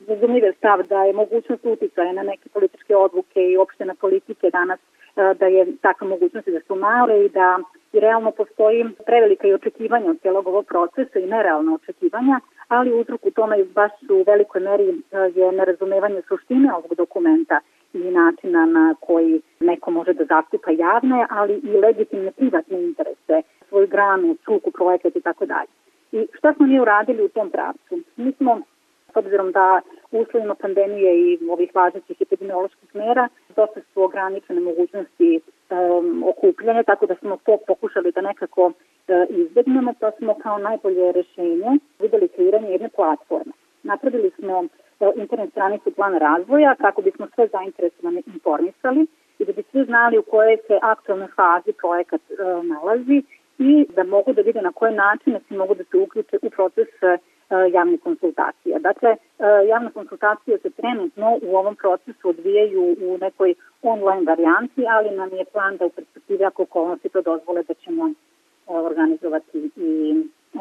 Razumljiv 0.09 0.45
je 0.45 0.53
stav 0.53 0.83
da 0.83 1.05
je 1.05 1.13
mogućnost 1.13 1.65
uticaja 1.65 2.13
na 2.13 2.23
neke 2.23 2.49
političke 2.49 2.97
odluke 2.97 3.41
i 3.41 3.57
opštene 3.57 3.95
politike 3.95 4.51
danas 4.51 4.81
da 5.17 5.47
je 5.47 5.77
takva 5.83 6.07
mogućnost 6.09 6.49
da 6.49 6.61
su 6.61 6.75
male 6.75 7.25
i 7.25 7.29
da 7.29 7.59
i 7.93 8.01
realno 8.01 8.31
postoji 8.31 8.85
prevelika 9.07 9.49
i 9.49 9.55
očekivanja 9.55 10.11
od 10.11 10.21
celog 10.21 10.47
ovog 10.47 10.67
procesa 10.67 11.19
i 11.19 11.27
nerealna 11.27 11.75
očekivanja, 11.75 12.41
ali 12.69 13.01
uzrok 13.01 13.27
u 13.27 13.31
tome 13.31 13.65
baš 13.65 13.93
u 14.11 14.25
velikoj 14.27 14.61
meri 14.61 15.03
je 15.35 15.53
nerazumevanje 15.53 16.23
suštine 16.29 16.75
ovog 16.75 16.95
dokumenta 16.95 17.61
i 17.93 17.99
načina 17.99 18.67
na 18.67 18.95
koji 19.01 19.41
neko 19.61 19.91
može 19.91 20.13
da 20.13 20.25
zastupa 20.25 20.71
javne, 20.71 21.27
ali 21.31 21.55
i 21.55 21.71
legitimne 21.71 22.31
privatne 22.31 22.83
interese, 22.83 23.43
svoju 23.69 23.87
granu, 23.87 24.37
struku, 24.43 24.71
projekat 24.71 25.17
i 25.17 25.21
tako 25.21 25.47
dalje. 25.47 25.69
I 26.13 26.27
šta 26.39 26.55
smo 26.55 26.67
mi 26.67 26.81
uradili 26.81 27.25
u 27.25 27.29
tom 27.29 27.51
pravcu? 27.51 27.99
Mi 28.17 28.33
smo 28.33 28.61
s 29.13 29.17
obzirom 29.17 29.53
da 29.53 29.81
uslovima 30.19 30.55
pandemije 30.55 31.11
i 31.19 31.39
ovih 31.51 31.71
važećih 31.75 32.17
epidemioloških 32.21 32.95
mera 32.95 33.29
dosta 33.57 33.81
su 33.95 34.03
ograničene 34.03 34.61
mogućnosti 34.61 35.41
um, 35.41 36.25
okupljanja, 36.27 36.83
tako 36.83 37.07
da 37.07 37.15
smo 37.15 37.37
to 37.37 37.59
pokušali 37.67 38.13
da 38.13 38.21
nekako 38.21 38.63
uh, 38.67 38.73
izbegnemo. 39.29 39.95
To 40.01 40.11
smo 40.19 40.35
kao 40.35 40.59
najbolje 40.59 41.13
rešenje 41.13 41.79
videli 41.99 42.29
kreiranje 42.29 42.71
jedne 42.71 42.89
platforme. 42.89 43.53
Napravili 43.83 44.31
smo 44.39 44.59
uh, 44.59 44.69
internet 45.17 45.51
stranicu 45.51 45.91
plana 45.91 46.19
razvoja 46.19 46.75
kako 46.75 47.03
bismo 47.03 47.27
sve 47.35 47.49
zainteresovane 47.53 48.23
informisali 48.27 49.07
i 49.39 49.45
da 49.45 49.53
bi 49.53 49.63
svi 49.71 49.85
znali 49.85 50.19
u 50.19 50.23
kojoj 50.23 50.57
se 50.67 50.79
aktualnoj 50.83 51.29
fazi 51.37 51.73
projekat 51.73 52.23
uh, 52.31 52.65
nalazi 52.65 53.23
i 53.59 53.87
da 53.97 54.05
mogu 54.05 54.33
da 54.33 54.43
vide 54.43 54.63
na 54.63 54.73
koje 54.73 54.93
načine 54.93 55.41
se 55.49 55.55
mogu 55.55 55.75
da 55.75 55.85
se 55.85 55.97
uključe 55.97 56.39
u 56.43 56.51
proces 56.51 56.89
uh, 57.03 57.21
javne 57.73 57.99
konsultacije. 57.99 58.79
Dakle, 58.79 59.11
e, 59.11 59.17
javne 59.69 59.91
konsultacije 59.91 60.59
se 60.59 60.71
trenutno 60.71 61.39
u 61.43 61.57
ovom 61.57 61.77
procesu 61.77 62.29
odvijaju 62.29 62.97
u 63.01 63.19
nekoj 63.21 63.55
online 63.83 64.25
varijanti, 64.27 64.83
ali 64.89 65.17
nam 65.17 65.31
je 65.33 65.45
plan 65.45 65.77
da 65.77 65.87
u 65.87 65.91
perspektivi 65.91 66.45
ako 66.45 66.63
okolnosti 66.63 67.09
to 67.09 67.23
dozvole 67.23 67.63
da 67.63 67.75
ćemo 67.75 68.09
e, 68.09 68.13
organizovati 68.67 69.71
i 69.77 69.91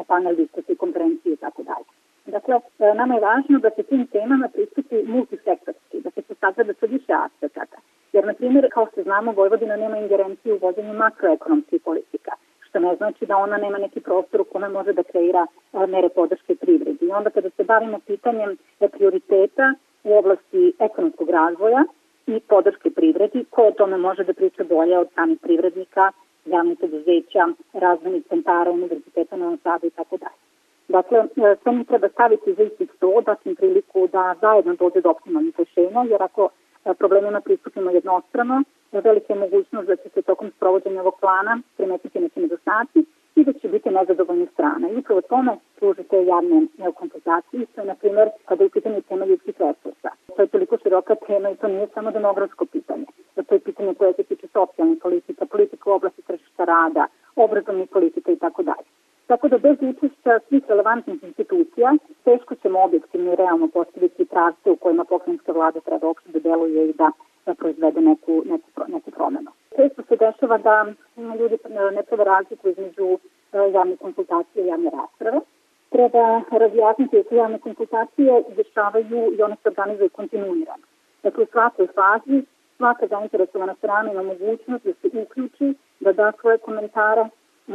panel 0.06 0.36
diskusije, 0.36 0.76
konferencije 0.76 1.32
i 1.32 1.36
tako 1.36 1.62
dalje. 1.62 1.90
Dakle, 2.26 2.60
nama 2.94 3.14
je 3.14 3.20
važno 3.20 3.58
da 3.58 3.70
se 3.70 3.82
tim 3.82 4.06
temama 4.06 4.48
pristupi 4.48 5.02
multisektorski, 5.06 6.00
da 6.00 6.10
se 6.10 6.22
se 6.22 6.34
sagleda 6.40 6.72
sa 6.80 6.86
više 6.86 7.12
aspekata. 7.12 7.76
Jer, 8.12 8.26
na 8.26 8.34
primjer, 8.34 8.68
kao 8.72 8.86
što 8.92 9.02
znamo, 9.02 9.32
Vojvodina 9.32 9.76
nema 9.76 9.98
ingerencije 9.98 10.54
u 10.54 10.58
vođenju 10.58 10.94
makroekonomskih 10.94 11.80
politika 11.84 12.32
što 12.74 12.80
ne 12.80 12.96
znači 12.96 13.26
da 13.26 13.36
ona 13.36 13.56
nema 13.56 13.78
neki 13.78 14.00
prostor 14.00 14.40
u 14.40 14.44
kome 14.44 14.68
može 14.68 14.92
da 14.92 15.02
kreira 15.02 15.46
mere 15.88 16.08
podrške 16.08 16.54
privredi. 16.54 17.06
I 17.06 17.12
onda 17.12 17.30
kada 17.30 17.50
se 17.50 17.64
bavimo 17.64 17.98
pitanjem 18.06 18.56
prioriteta 18.92 19.74
u 20.04 20.18
oblasti 20.18 20.72
ekonomskog 20.78 21.30
razvoja 21.30 21.84
i 22.26 22.40
podrške 22.40 22.90
privredi, 22.90 23.44
ko 23.50 23.62
o 23.62 23.70
tome 23.70 23.96
može 23.96 24.24
da 24.24 24.34
priča 24.34 24.64
bolje 24.64 24.98
od 24.98 25.08
samih 25.14 25.38
privrednika, 25.42 26.12
javnih 26.44 26.78
preduzeća, 26.78 27.42
razvojnih 27.72 28.22
centara, 28.28 28.70
univerziteta 28.70 29.36
na 29.36 29.56
Sadu 29.62 29.86
i 29.86 29.90
tako 29.90 30.16
dalje. 30.16 30.40
Dakle, 30.88 31.18
e, 31.18 31.56
sve 31.62 31.72
mi 31.72 31.84
treba 31.84 32.08
staviti 32.08 32.54
za 32.54 32.62
isti 32.62 32.86
sto, 32.96 33.22
im 33.44 33.56
priliku 33.56 34.08
da 34.12 34.34
zajedno 34.40 34.74
dođe 34.74 35.00
do 35.00 35.10
optimalnih 35.10 35.54
rešenja, 35.58 36.02
jer 36.10 36.22
ako 36.22 36.48
e, 36.48 36.94
problemima 36.94 37.40
pristupimo 37.40 37.90
jednostrano, 37.90 38.62
velika 39.00 39.32
je 39.32 39.40
mogućnost 39.40 39.86
da 39.88 39.96
će 39.96 40.08
se 40.08 40.22
tokom 40.22 40.50
sprovođenja 40.56 41.00
ovog 41.00 41.14
plana 41.20 41.60
primetiti 41.76 42.20
neki 42.20 42.40
nedostaci 42.40 43.04
i 43.36 43.44
da 43.44 43.52
će 43.52 43.68
biti 43.68 43.90
nezadovoljnih 43.90 44.48
strana. 44.52 44.88
I 44.90 44.96
upravo 44.96 45.20
tome 45.20 45.56
služite 45.78 46.24
javne 46.24 46.66
konsultacije, 46.94 47.66
što 47.72 47.80
je, 47.80 47.86
na 47.86 47.94
primjer, 47.94 48.28
kada 48.44 48.62
je 48.62 48.66
u 48.66 48.70
pitanju 48.70 49.02
tema 49.02 49.24
ljudskih 49.24 49.54
resursa. 49.58 50.10
To 50.36 50.42
je 50.42 50.48
toliko 50.48 50.78
široka 50.82 51.14
tema 51.14 51.50
i 51.50 51.56
to 51.56 51.68
nije 51.68 51.86
samo 51.94 52.10
demografsko 52.10 52.64
pitanje. 52.64 53.06
To 53.46 53.54
je 53.54 53.60
pitanje 53.60 53.94
koje 53.94 54.12
se 54.12 54.22
tiče 54.22 54.46
socijalnih 54.52 54.98
politika, 55.02 55.46
politika 55.46 55.90
u 55.90 55.92
oblasti 55.92 56.22
tržišta 56.22 56.64
rada, 56.64 57.06
obrazovnih 57.36 57.88
politika 57.88 58.32
i 58.32 58.36
tako 58.36 58.62
dalje. 58.62 58.88
Tako 59.26 59.48
da 59.48 59.58
bez 59.58 59.76
učešća 59.80 60.38
svih 60.48 60.62
relevantnih 60.68 61.22
institucija 61.22 61.94
teško 62.24 62.54
ćemo 62.54 62.84
objektivno 62.84 63.32
i 63.32 63.36
realno 63.36 63.68
postaviti 63.68 64.24
pravce 64.24 64.70
u 64.70 64.76
kojima 64.76 65.04
pokrenjska 65.04 65.52
vlada 65.52 65.80
treba 65.80 66.06
uopšte 66.06 66.30
da 66.32 66.38
deluje 66.38 66.90
i 66.90 66.92
da 66.92 67.10
da 67.46 67.54
proizvede 67.54 68.00
neku, 68.00 68.42
neku, 68.44 68.68
neku 68.88 69.10
promenu. 69.10 69.50
Često 69.76 70.02
se 70.08 70.16
dešava 70.16 70.58
da 70.58 70.86
ljudi 71.40 71.56
ne 71.96 72.02
prave 72.02 72.24
razliku 72.24 72.68
između 72.68 73.08
e, 73.12 73.18
javne 73.74 73.96
konsultacije 73.96 74.64
i 74.64 74.68
javne 74.68 74.90
rasprave. 74.90 75.40
Treba 75.88 76.42
razjasniti 76.50 77.22
da 77.30 77.36
javne 77.36 77.58
konsultacije 77.58 78.42
dešavaju 78.56 79.32
i 79.38 79.42
one 79.42 79.56
se 79.62 79.68
organizuju 79.68 80.10
kontinuirano. 80.10 80.84
Dakle, 81.22 81.44
u 81.44 81.46
svakoj 81.46 81.86
fazi 81.86 82.42
svaka 82.76 83.06
zainteresovana 83.06 83.74
strana 83.74 84.12
ima 84.12 84.22
mogućnost 84.22 84.84
da 84.84 84.92
se 84.92 85.22
uključi, 85.22 85.74
da 86.00 86.12
da 86.12 86.32
svoje 86.40 86.58
komentare 86.58 87.24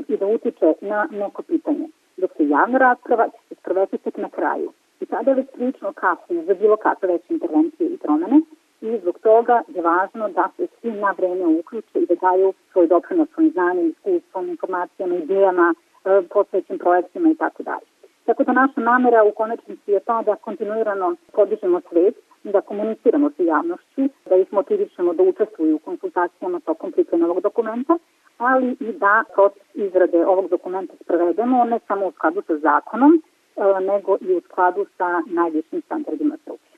i 0.08 0.18
da 0.18 0.26
utiče 0.26 0.74
na 0.82 1.08
neko 1.12 1.42
pitanje. 1.42 1.88
Dok 2.18 2.32
se 2.38 2.48
javna 2.48 2.78
rasprava 2.78 3.30
će 3.30 3.38
se 3.50 3.56
sproveti 3.56 3.98
tek 3.98 4.18
na 4.18 4.30
kraju. 4.30 4.72
I 5.00 5.06
tada 5.06 5.32
je 5.32 5.36
već 5.36 5.48
prilično 5.54 5.94
kasno 5.94 6.44
za 6.44 6.54
bilo 6.54 6.78
kakve 6.78 7.08
veće 7.08 7.34
intervencije 7.34 7.90
i 7.90 7.98
promene, 7.98 8.42
i 8.82 9.00
zbog 9.02 9.20
toga 9.20 9.62
je 9.68 9.82
važno 9.82 10.30
da 10.30 10.50
se 10.58 10.68
svi 10.82 10.92
na 10.92 11.12
vreme 11.18 11.46
uključe 11.46 12.00
i 12.00 12.06
da 12.06 12.16
daju 12.16 12.54
svoj 12.72 12.88
doprinos 12.88 13.30
svojim 13.34 13.52
znanjem, 13.52 13.88
iskustvom, 13.90 14.50
informacijama, 14.50 15.16
idejama, 15.16 15.74
e, 16.06 16.22
posvećim 16.34 16.78
projektima 16.78 17.30
i 17.30 17.36
tako 17.36 17.64
dalje. 17.64 17.88
Tako 18.26 18.44
da 18.44 18.52
naša 18.52 18.82
namera 18.82 19.24
u 19.24 19.32
konačnici 19.32 19.92
je 19.92 20.00
to 20.00 20.22
da 20.26 20.36
kontinuirano 20.36 21.16
podižemo 21.34 21.82
svet, 21.90 22.16
da 22.44 22.62
komuniciramo 22.62 23.30
sa 23.38 23.44
javnošću, 23.44 24.02
da 24.30 24.36
ih 24.36 24.54
motivišemo 24.54 25.14
da 25.14 25.24
učestvuju 25.24 25.76
u 25.76 25.80
konsultacijama 25.80 26.60
tokom 26.60 26.92
pripreme 26.92 27.26
ovog 27.26 27.42
dokumenta, 27.42 27.98
ali 28.38 28.76
i 28.80 28.94
da 28.94 29.24
proces 29.34 29.68
izrade 29.74 30.26
ovog 30.26 30.50
dokumenta 30.50 30.94
sprovedemo 31.04 31.64
ne 31.64 31.80
samo 31.88 32.08
u 32.08 32.12
skladu 32.12 32.42
sa 32.48 32.58
zakonom, 32.58 33.22
e, 33.22 33.82
nego 33.82 34.18
i 34.22 34.34
u 34.34 34.42
skladu 34.42 34.86
sa 34.98 35.22
najvišim 35.26 35.82
standardima 35.82 36.38
struke. 36.42 36.70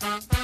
Bye. 0.00 0.37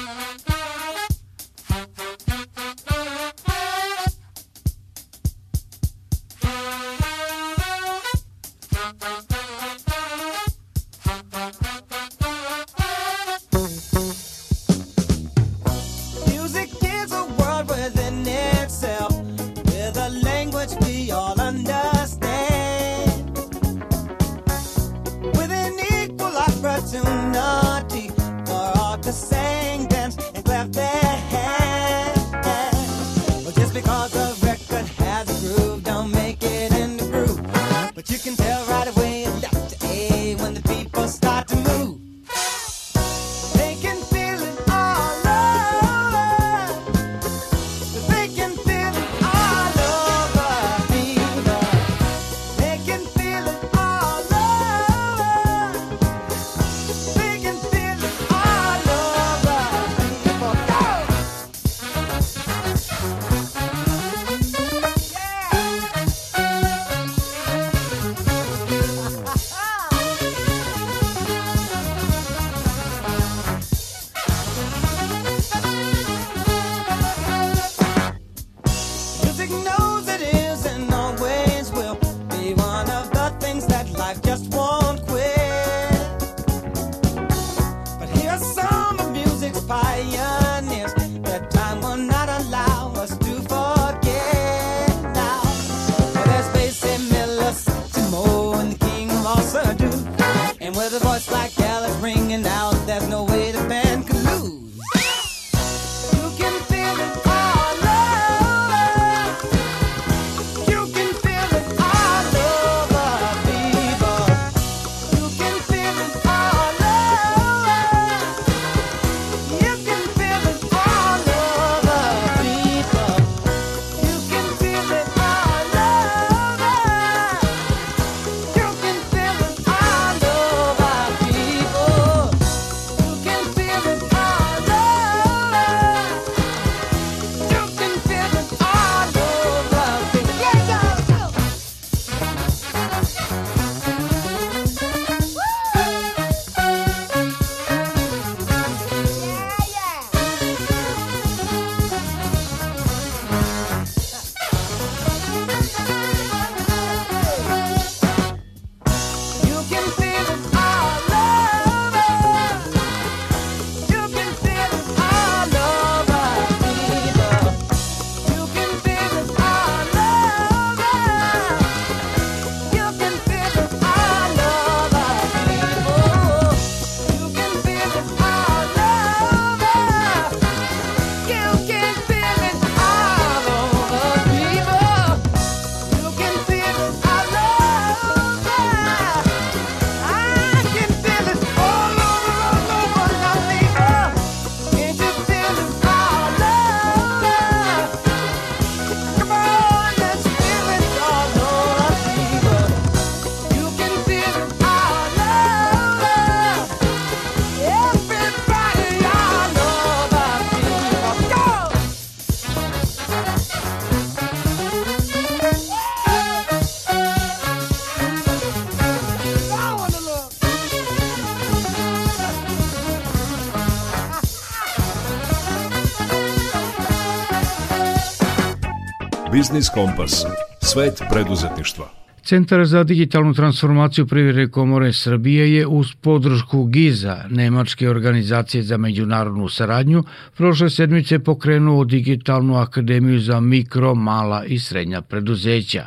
Biznis 229.55 229.69
Kompas. 229.69 230.25
Svet 230.61 231.01
preduzetništva. 231.11 231.85
Centar 232.23 232.65
za 232.65 232.83
digitalnu 232.83 233.33
transformaciju 233.33 234.07
Privredne 234.07 234.49
komore 234.51 234.93
Srbije 234.93 235.53
je 235.55 235.67
uz 235.67 235.93
podršku 236.01 236.65
GIZA, 236.65 237.23
Nemačke 237.29 237.89
organizacije 237.89 238.63
za 238.63 238.77
međunarodnu 238.77 239.49
saradnju, 239.49 240.03
prošle 240.37 240.69
sedmice 240.69 241.19
pokrenuo 241.19 241.85
Digitalnu 241.85 242.55
akademiju 242.55 243.19
za 243.19 243.39
mikro, 243.39 243.95
mala 243.95 244.45
i 244.45 244.59
srednja 244.59 245.01
preduzeća 245.01 245.85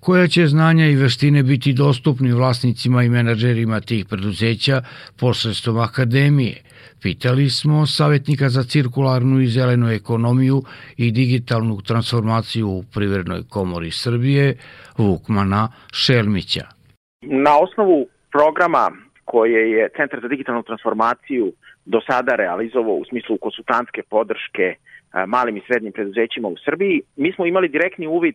koja 0.00 0.28
će 0.28 0.46
znanja 0.46 0.86
i 0.86 0.96
veštine 0.96 1.42
biti 1.42 1.72
dostupni 1.72 2.32
vlasnicima 2.32 3.02
i 3.02 3.08
menadžerima 3.08 3.80
tih 3.80 4.04
preduzeća 4.04 4.82
posredstvom 5.16 5.78
akademije. 5.78 6.62
Pitali 7.02 7.50
smo 7.50 7.86
savjetnika 7.86 8.48
za 8.48 8.62
cirkularnu 8.62 9.40
i 9.40 9.46
zelenu 9.46 9.90
ekonomiju 9.90 10.62
i 10.96 11.10
digitalnu 11.10 11.76
transformaciju 11.88 12.68
u 12.68 12.82
Privrednoj 12.94 13.40
komori 13.48 13.90
Srbije, 13.90 14.56
Vukmana 14.98 15.68
Šelmića. 15.92 16.66
Na 17.22 17.58
osnovu 17.58 18.06
programa 18.32 18.90
koje 19.24 19.70
je 19.70 19.88
Centar 19.96 20.20
za 20.22 20.28
digitalnu 20.28 20.62
transformaciju 20.62 21.52
do 21.84 22.00
sada 22.10 22.36
realizovao 22.36 22.94
u 22.94 23.04
smislu 23.04 23.38
konsultantske 23.38 24.02
podrške 24.02 24.74
malim 25.26 25.56
i 25.56 25.62
srednjim 25.66 25.92
preduzećima 25.92 26.48
u 26.48 26.56
Srbiji, 26.64 27.02
mi 27.16 27.32
smo 27.32 27.46
imali 27.46 27.68
direktni 27.68 28.06
uvid 28.06 28.34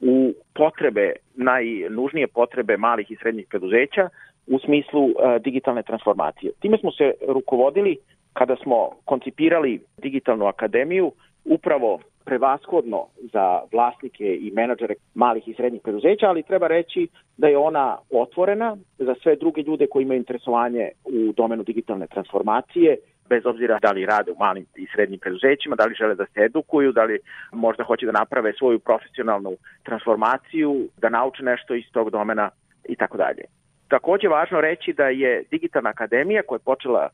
u 0.00 0.34
potrebe, 0.54 1.12
najnužnije 1.34 2.26
potrebe 2.26 2.76
malih 2.76 3.10
i 3.10 3.16
srednjih 3.16 3.46
preduzeća 3.50 4.08
u 4.46 4.58
smislu 4.58 5.04
uh, 5.04 5.12
digitalne 5.40 5.82
transformacije. 5.82 6.52
Time 6.60 6.78
smo 6.78 6.90
se 6.92 7.12
rukovodili 7.28 7.96
kada 8.32 8.56
smo 8.56 8.90
koncipirali 9.04 9.80
digitalnu 9.98 10.46
akademiju 10.46 11.12
upravo 11.44 12.00
prevashodno 12.24 13.06
za 13.32 13.60
vlasnike 13.72 14.36
i 14.36 14.50
menadžere 14.54 14.94
malih 15.14 15.48
i 15.48 15.54
srednjih 15.54 15.82
preduzeća, 15.82 16.28
ali 16.28 16.42
treba 16.42 16.66
reći 16.66 17.08
da 17.36 17.48
je 17.48 17.58
ona 17.58 17.98
otvorena 18.10 18.76
za 18.98 19.14
sve 19.22 19.36
druge 19.36 19.62
ljude 19.62 19.86
koji 19.90 20.02
imaju 20.02 20.18
interesovanje 20.18 20.88
u 21.04 21.32
domenu 21.32 21.62
digitalne 21.62 22.06
transformacije, 22.06 22.96
bez 23.28 23.46
obzira 23.46 23.78
da 23.82 23.92
li 23.92 24.06
rade 24.06 24.30
u 24.32 24.36
malim 24.38 24.66
i 24.76 24.86
srednjim 24.94 25.20
preduzećima, 25.20 25.76
da 25.76 25.84
li 25.84 25.94
žele 25.94 26.14
da 26.14 26.26
se 26.26 26.40
edukuju, 26.40 26.92
da 26.92 27.04
li 27.04 27.18
možda 27.52 27.84
hoće 27.84 28.06
da 28.06 28.12
naprave 28.12 28.52
svoju 28.52 28.78
profesionalnu 28.78 29.52
transformaciju, 29.82 30.88
da 31.00 31.08
nauče 31.08 31.42
nešto 31.42 31.74
iz 31.74 31.84
tog 31.92 32.10
domena 32.10 32.50
i 32.88 32.96
tako 32.96 33.16
dalje. 33.16 33.44
Takođe 33.92 34.28
važno 34.28 34.60
reći 34.60 34.92
da 34.92 35.06
je 35.08 35.44
Digitalna 35.50 35.90
akademija 35.90 36.42
koja 36.42 36.56
je 36.56 36.64
počela 36.64 37.08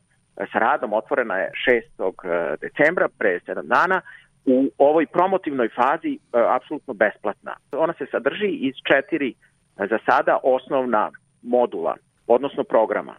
sa 0.51 0.59
radom, 0.59 0.93
otvorena 0.93 1.37
je 1.37 1.51
6. 1.97 2.57
decembra, 2.61 3.07
pre 3.17 3.39
7 3.47 3.63
dana, 3.63 4.01
u 4.45 4.69
ovoj 4.77 5.05
promotivnoj 5.05 5.69
fazi 5.69 6.13
e, 6.13 6.19
apsolutno 6.57 6.93
besplatna. 6.93 7.55
Ona 7.71 7.93
se 7.93 8.05
sadrži 8.11 8.47
iz 8.47 8.75
četiri 8.89 9.33
za 9.77 9.99
sada 10.05 10.37
osnovna 10.43 11.11
modula, 11.41 11.95
odnosno 12.27 12.63
programa. 12.63 13.15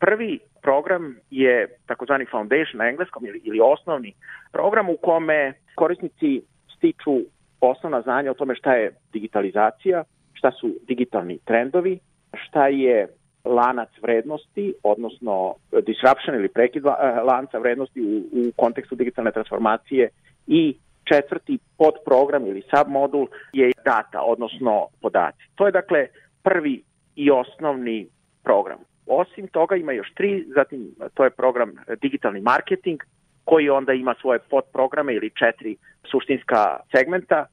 Prvi 0.00 0.38
program 0.62 1.16
je 1.30 1.68
takozvani 1.86 2.26
foundation 2.30 2.78
na 2.78 2.88
engleskom 2.88 3.26
ili, 3.26 3.40
ili 3.44 3.60
osnovni 3.62 4.14
program 4.52 4.88
u 4.88 4.96
kome 4.96 5.52
korisnici 5.74 6.42
stiču 6.76 7.16
osnovna 7.60 8.02
znanja 8.02 8.30
o 8.30 8.34
tome 8.34 8.54
šta 8.54 8.74
je 8.74 8.94
digitalizacija, 9.12 10.04
šta 10.32 10.50
su 10.50 10.74
digitalni 10.88 11.38
trendovi, 11.44 11.98
šta 12.34 12.66
je 12.66 13.08
lanac 13.44 13.88
vrednosti, 14.02 14.74
odnosno 14.82 15.54
disruption 15.70 16.36
ili 16.36 16.48
prekid 16.48 16.84
lanca 17.24 17.58
vrednosti 17.58 18.00
u, 18.02 18.16
u 18.16 18.52
kontekstu 18.56 18.94
digitalne 18.94 19.32
transformacije 19.32 20.08
i 20.46 20.76
četvrti 21.04 21.58
podprogram 21.78 22.46
ili 22.46 22.62
submodul 22.76 23.26
je 23.52 23.72
data, 23.84 24.22
odnosno 24.22 24.86
podaci. 25.00 25.44
To 25.54 25.66
je 25.66 25.72
dakle 25.72 26.06
prvi 26.42 26.82
i 27.16 27.30
osnovni 27.30 28.08
program. 28.42 28.78
Osim 29.06 29.48
toga 29.48 29.76
ima 29.76 29.92
još 29.92 30.14
tri, 30.14 30.44
zatim 30.54 30.94
to 31.14 31.24
je 31.24 31.30
program 31.30 31.72
digitalni 32.02 32.40
marketing, 32.40 33.00
koji 33.44 33.70
onda 33.70 33.92
ima 33.92 34.14
svoje 34.20 34.38
podprograme 34.38 35.14
ili 35.14 35.30
četiri 35.30 35.76
suštinska 36.10 36.80
segmenta, 36.96 37.46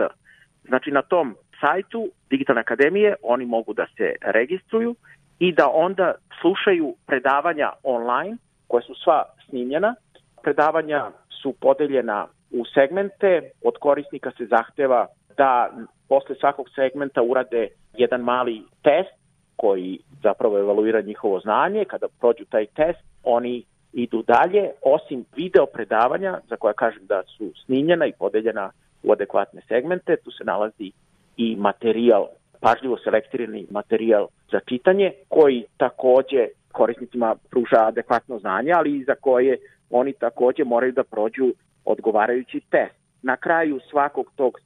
Znači 0.68 0.92
na 0.92 1.02
tom 1.02 1.36
sajtu 1.60 2.10
Digitalne 2.30 2.62
akademije 2.62 3.16
oni 3.24 3.46
mogu 3.46 3.74
da 3.74 3.86
se 3.98 4.14
registruju 4.22 4.96
i 5.40 5.52
da 5.52 5.70
onda 5.70 6.14
slušaju 6.42 6.96
predavanja 7.08 7.72
online 7.84 8.38
koja 8.76 8.84
su 8.84 8.96
sva 9.04 9.24
snimljena. 9.50 9.96
Predavanja 10.44 11.12
su 11.42 11.54
podeljena 11.62 12.28
u 12.52 12.66
segmente, 12.74 13.52
od 13.64 13.74
korisnika 13.80 14.32
se 14.38 14.46
zahteva 14.46 15.08
da 15.38 15.70
posle 16.10 16.36
svakog 16.36 16.70
segmenta 16.76 17.22
urade 17.22 17.68
jedan 17.94 18.22
mali 18.22 18.62
test 18.84 19.16
koji 19.56 20.00
zapravo 20.24 20.60
evaluira 20.60 21.02
njihovo 21.02 21.40
znanje. 21.40 21.86
Kada 21.86 22.08
prođu 22.20 22.46
taj 22.46 22.66
test, 22.66 23.00
oni 23.24 23.64
idu 23.94 24.24
dalje, 24.28 24.72
osim 24.82 25.26
video 25.36 25.66
predavanja, 25.66 26.40
za 26.50 26.56
koja 26.56 26.74
kažem 26.74 27.06
da 27.06 27.24
su 27.38 27.52
snimljena 27.66 28.06
i 28.06 28.18
podeljena 28.20 28.72
u 29.04 29.12
adekvatne 29.12 29.62
segmente, 29.68 30.18
tu 30.18 30.32
se 30.32 30.44
nalazi 30.44 30.92
i 31.38 31.56
materijal, 31.56 32.28
pažljivo 32.60 32.98
selektirani 32.98 33.68
materijal 33.72 34.28
za 34.52 34.60
čitanje, 34.60 35.12
koji 35.30 35.66
takođe 35.78 36.48
korisnicima 36.76 37.36
pruža 37.50 37.88
adekvatno 37.88 38.40
znanje, 38.40 38.72
ali 38.76 38.98
i 38.98 39.04
za 39.04 39.16
koje 39.16 39.58
oni 39.90 40.14
takođe 40.14 40.64
moraju 40.64 40.92
da 40.92 41.04
prođu 41.04 41.54
odgovarajući 41.86 42.60
test. 42.70 42.96
Na 43.22 43.38
kraju 43.38 43.80
svakog 43.90 44.32
tog 44.36 44.60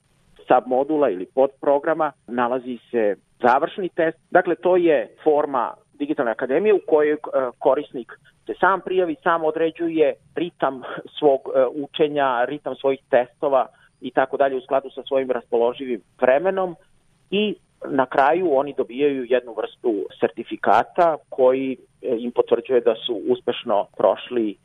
submodula 0.47 1.09
ili 1.09 1.25
podprograma 1.25 2.11
nalazi 2.27 2.77
se 2.91 3.15
završni 3.41 3.89
test. 3.89 4.17
Dakle, 4.31 4.55
to 4.55 4.75
je 4.75 5.15
forma 5.23 5.73
digitalne 5.93 6.31
akademije 6.31 6.73
u 6.73 6.81
kojoj 6.87 7.13
e, 7.13 7.17
korisnik 7.59 8.11
se 8.45 8.53
sam 8.59 8.81
prijavi, 8.81 9.15
sam 9.23 9.43
određuje 9.45 10.13
ritam 10.35 10.81
svog 11.19 11.39
e, 11.45 11.65
učenja, 11.83 12.45
ritam 12.45 12.75
svojih 12.75 12.99
testova 13.09 13.67
i 14.01 14.11
tako 14.11 14.37
dalje 14.37 14.55
u 14.55 14.61
skladu 14.61 14.89
sa 14.95 15.03
svojim 15.03 15.31
raspoloživim 15.31 16.01
vremenom 16.21 16.75
i 17.31 17.55
na 17.85 18.05
kraju 18.05 18.57
oni 18.57 18.73
dobijaju 18.77 19.25
jednu 19.29 19.53
vrstu 19.53 19.93
sertifikata 20.19 21.17
koji 21.29 21.77
im 22.01 22.31
potvrđuje 22.31 22.81
da 22.81 22.95
su 23.05 23.21
uspešno 23.27 23.87
prošli 23.97 24.55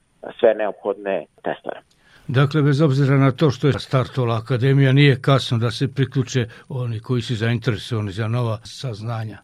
sve 0.40 0.54
neophodne 0.54 1.26
testove. 1.42 1.80
Dakle, 2.28 2.62
bez 2.62 2.80
obzira 2.80 3.16
na 3.16 3.32
to 3.32 3.50
što 3.50 3.66
je 3.66 3.72
startovala 3.72 4.36
akademija, 4.36 4.92
nije 4.92 5.20
kasno 5.22 5.58
da 5.58 5.70
se 5.70 5.94
priključe 5.94 6.46
oni 6.68 7.00
koji 7.00 7.22
su 7.22 7.34
zainteresovani 7.34 8.10
za 8.10 8.28
nova 8.28 8.58
saznanja. 8.62 9.38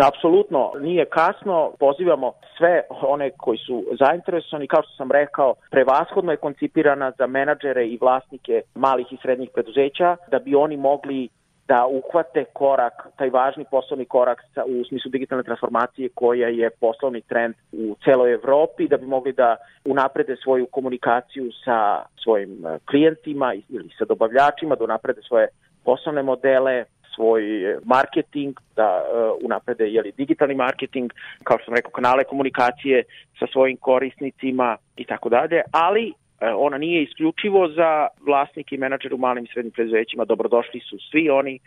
Apsolutno 0.00 0.72
nije 0.80 1.04
kasno, 1.04 1.72
pozivamo 1.80 2.32
sve 2.56 2.82
one 2.90 3.30
koji 3.30 3.58
su 3.58 3.84
zainteresovani, 4.00 4.66
kao 4.66 4.82
što 4.82 4.92
sam 4.96 5.10
rekao, 5.12 5.54
prevashodno 5.70 6.30
je 6.30 6.36
koncipirana 6.36 7.12
za 7.18 7.26
menadžere 7.26 7.86
i 7.86 7.98
vlasnike 8.00 8.62
malih 8.74 9.06
i 9.12 9.18
srednjih 9.22 9.50
preduzeća, 9.54 10.16
da 10.30 10.38
bi 10.38 10.54
oni 10.54 10.76
mogli 10.76 11.28
da 11.72 11.86
uhvate 11.86 12.44
korak, 12.52 12.92
taj 13.16 13.30
važni 13.30 13.64
poslovni 13.70 14.04
korak 14.04 14.38
u 14.66 14.84
smislu 14.88 15.10
digitalne 15.10 15.44
transformacije 15.44 16.08
koja 16.14 16.48
je 16.48 16.70
poslovni 16.70 17.20
trend 17.20 17.54
u 17.72 17.96
celoj 18.04 18.32
Evropi, 18.32 18.88
da 18.88 18.96
bi 18.96 19.06
mogli 19.06 19.32
da 19.32 19.56
unaprede 19.84 20.36
svoju 20.36 20.66
komunikaciju 20.66 21.50
sa 21.64 21.78
svojim 22.22 22.66
e, 22.66 22.78
klijentima 22.90 23.54
ili 23.54 23.88
sa 23.98 24.04
dobavljačima, 24.04 24.76
da 24.76 24.84
unaprede 24.84 25.20
svoje 25.28 25.48
poslovne 25.84 26.22
modele, 26.22 26.84
svoj 27.14 27.42
marketing, 27.84 28.54
da 28.76 28.88
uh, 29.02 29.44
unaprede 29.44 29.86
jeli, 29.86 30.12
digitalni 30.16 30.54
marketing, 30.54 31.12
kao 31.44 31.58
što 31.58 31.64
sam 31.64 31.74
rekao, 31.74 31.90
kanale 31.90 32.24
komunikacije 32.24 33.02
sa 33.38 33.46
svojim 33.52 33.76
korisnicima 33.76 34.76
i 34.96 35.04
tako 35.04 35.28
dalje, 35.28 35.62
ali 35.72 36.12
E, 36.12 36.21
ona 36.56 36.78
nije 36.78 37.02
isključivo 37.02 37.68
za 37.68 38.08
vlasnike 38.26 38.74
i 38.74 38.78
menadžere 38.78 39.14
u 39.14 39.18
malim 39.18 39.44
i 39.44 39.48
srednjim 39.52 39.72
preduzećima. 39.72 40.24
Dobrodošli 40.24 40.80
su 40.80 40.98
svi 41.10 41.30
oni 41.30 41.58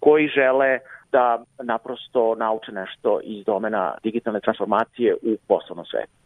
koji 0.00 0.28
žele 0.28 0.78
da 1.12 1.44
naprosto 1.62 2.34
nauče 2.34 2.72
nešto 2.72 3.20
iz 3.24 3.44
domena 3.44 3.94
digitalne 4.02 4.40
transformacije 4.40 5.14
u 5.14 5.36
poslovnom 5.48 5.86
svetu. 5.86 6.23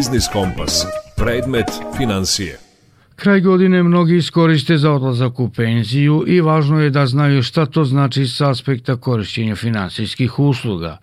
Biznis 0.00 0.28
Kompas. 0.32 0.86
Predmet 1.16 1.66
financije. 1.96 2.58
Kraj 3.16 3.40
godine 3.40 3.82
mnogi 3.82 4.16
iskoriste 4.16 4.78
za 4.78 4.92
odlazak 4.92 5.40
u 5.40 5.48
penziju 5.50 6.24
i 6.26 6.40
važno 6.40 6.80
je 6.80 6.90
da 6.90 7.06
znaju 7.06 7.42
šta 7.42 7.66
to 7.66 7.84
znači 7.84 8.26
sa 8.26 8.50
aspekta 8.50 8.96
korišćenja 8.96 9.56
finansijskih 9.56 10.38
usluga. 10.38 10.98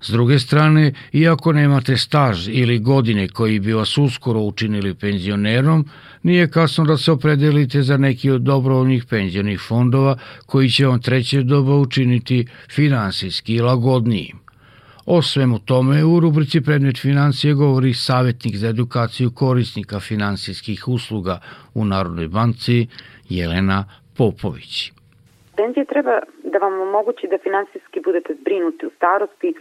S 0.00 0.10
druge 0.10 0.38
strane, 0.38 0.92
iako 1.12 1.52
nemate 1.52 1.96
staž 1.96 2.48
ili 2.48 2.78
godine 2.78 3.28
koji 3.28 3.60
bi 3.60 3.72
vas 3.72 3.98
uskoro 3.98 4.40
učinili 4.40 4.94
penzionerom, 4.94 5.86
nije 6.22 6.50
kasno 6.50 6.84
da 6.84 6.96
se 6.96 7.12
opredelite 7.12 7.82
za 7.82 7.96
neki 7.96 8.30
od 8.30 8.42
dobrovoljnih 8.42 9.04
penzionih 9.04 9.60
fondova 9.60 10.16
koji 10.46 10.70
će 10.70 10.86
vam 10.86 11.00
treće 11.00 11.42
doba 11.42 11.76
učiniti 11.76 12.46
finansijski 12.70 13.60
lagodnijim. 13.60 14.42
O 15.06 15.22
svemu 15.22 15.58
tome 15.58 16.04
u 16.04 16.20
rubrici 16.20 16.60
Predmet 16.66 16.98
financije 17.02 17.54
govori 17.54 17.92
savjetnik 17.94 18.54
za 18.56 18.68
edukaciju 18.68 19.28
korisnika 19.34 20.00
finansijskih 20.00 20.88
usluga 20.88 21.40
u 21.74 21.84
Narodnoj 21.84 22.28
banci 22.28 22.86
Jelena 23.28 23.84
Popović. 24.18 24.92
Penzija 25.56 25.84
treba 25.84 26.14
da 26.52 26.58
vam 26.58 26.80
omogući 26.80 27.26
da 27.30 27.38
finansijski 27.46 28.00
budete 28.04 28.34
zbrinuti 28.40 28.86
u 28.86 28.90
starosti 28.96 29.54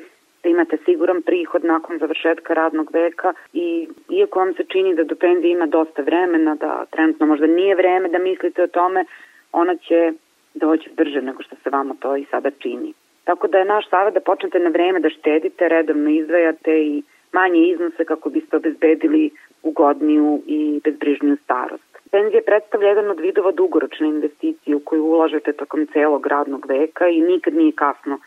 da 0.44 0.50
imate 0.50 0.78
siguran 0.86 1.22
prihod 1.22 1.64
nakon 1.66 2.00
završetka 2.00 2.54
radnog 2.54 2.88
veka 2.94 3.34
i 3.54 3.88
iako 4.10 4.40
vam 4.40 4.54
se 4.54 4.64
čini 4.72 4.96
da 4.96 5.04
do 5.04 5.16
penzije 5.16 5.52
ima 5.52 5.66
dosta 5.66 6.02
vremena, 6.02 6.56
da 6.56 6.86
trenutno 6.92 7.26
možda 7.26 7.48
nije 7.48 7.76
vreme 7.76 8.10
da 8.10 8.20
mislite 8.20 8.64
o 8.64 8.68
tome, 8.68 9.06
ona 9.52 9.76
će 9.76 10.14
doći 10.54 10.90
brže 10.98 11.22
nego 11.22 11.44
što 11.44 11.56
se 11.64 11.70
vama 11.70 11.96
to 12.00 12.18
i 12.18 12.26
sada 12.32 12.52
čini. 12.60 12.94
Tako 13.24 13.48
da 13.48 13.58
je 13.58 13.66
naš 13.66 13.90
savjet 13.90 14.14
da 14.14 14.20
počnete 14.20 14.60
na 14.60 14.70
vreme 14.70 15.00
da 15.00 15.10
štedite, 15.10 15.70
redovno 15.70 16.10
izdvajate 16.10 16.84
i 16.84 17.04
manje 17.34 17.68
iznose 17.68 18.06
kako 18.06 18.30
biste 18.30 18.58
obezbedili 18.58 19.30
ugodniju 19.64 20.42
i 20.46 20.82
bezbrižniju 20.84 21.38
starost. 21.44 21.92
Penzija 22.12 22.42
predstavlja 22.46 22.88
jedan 22.88 23.10
od 23.10 23.20
vidova 23.20 23.52
dugoročne 23.52 24.08
investicije 24.08 24.76
u 24.76 24.80
koju 24.80 25.06
ulažete 25.06 25.54
tokom 25.54 25.88
celog 25.94 26.28
radnog 26.28 26.66
veka 26.66 27.08
i 27.08 27.22
nikad 27.22 27.54
nije 27.54 27.72
kasno 27.72 28.20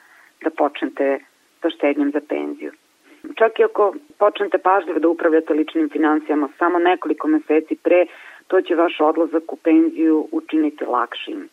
da 0.44 0.50
počnete 0.50 1.18
sa 1.62 1.70
štednjem 1.70 2.10
za 2.10 2.20
penziju. 2.28 2.72
Čak 3.34 3.58
i 3.58 3.64
ako 3.64 3.94
počnete 4.18 4.58
pažljivo 4.58 4.98
da 4.98 5.08
upravljate 5.08 5.54
ličnim 5.54 5.88
financijama 5.90 6.48
samo 6.58 6.78
nekoliko 6.78 7.28
meseci 7.28 7.76
pre, 7.82 8.06
to 8.46 8.60
će 8.60 8.74
vaš 8.74 9.00
odlazak 9.00 9.52
u 9.52 9.56
penziju 9.56 10.28
učiniti 10.32 10.84
lakšim. 10.84 11.48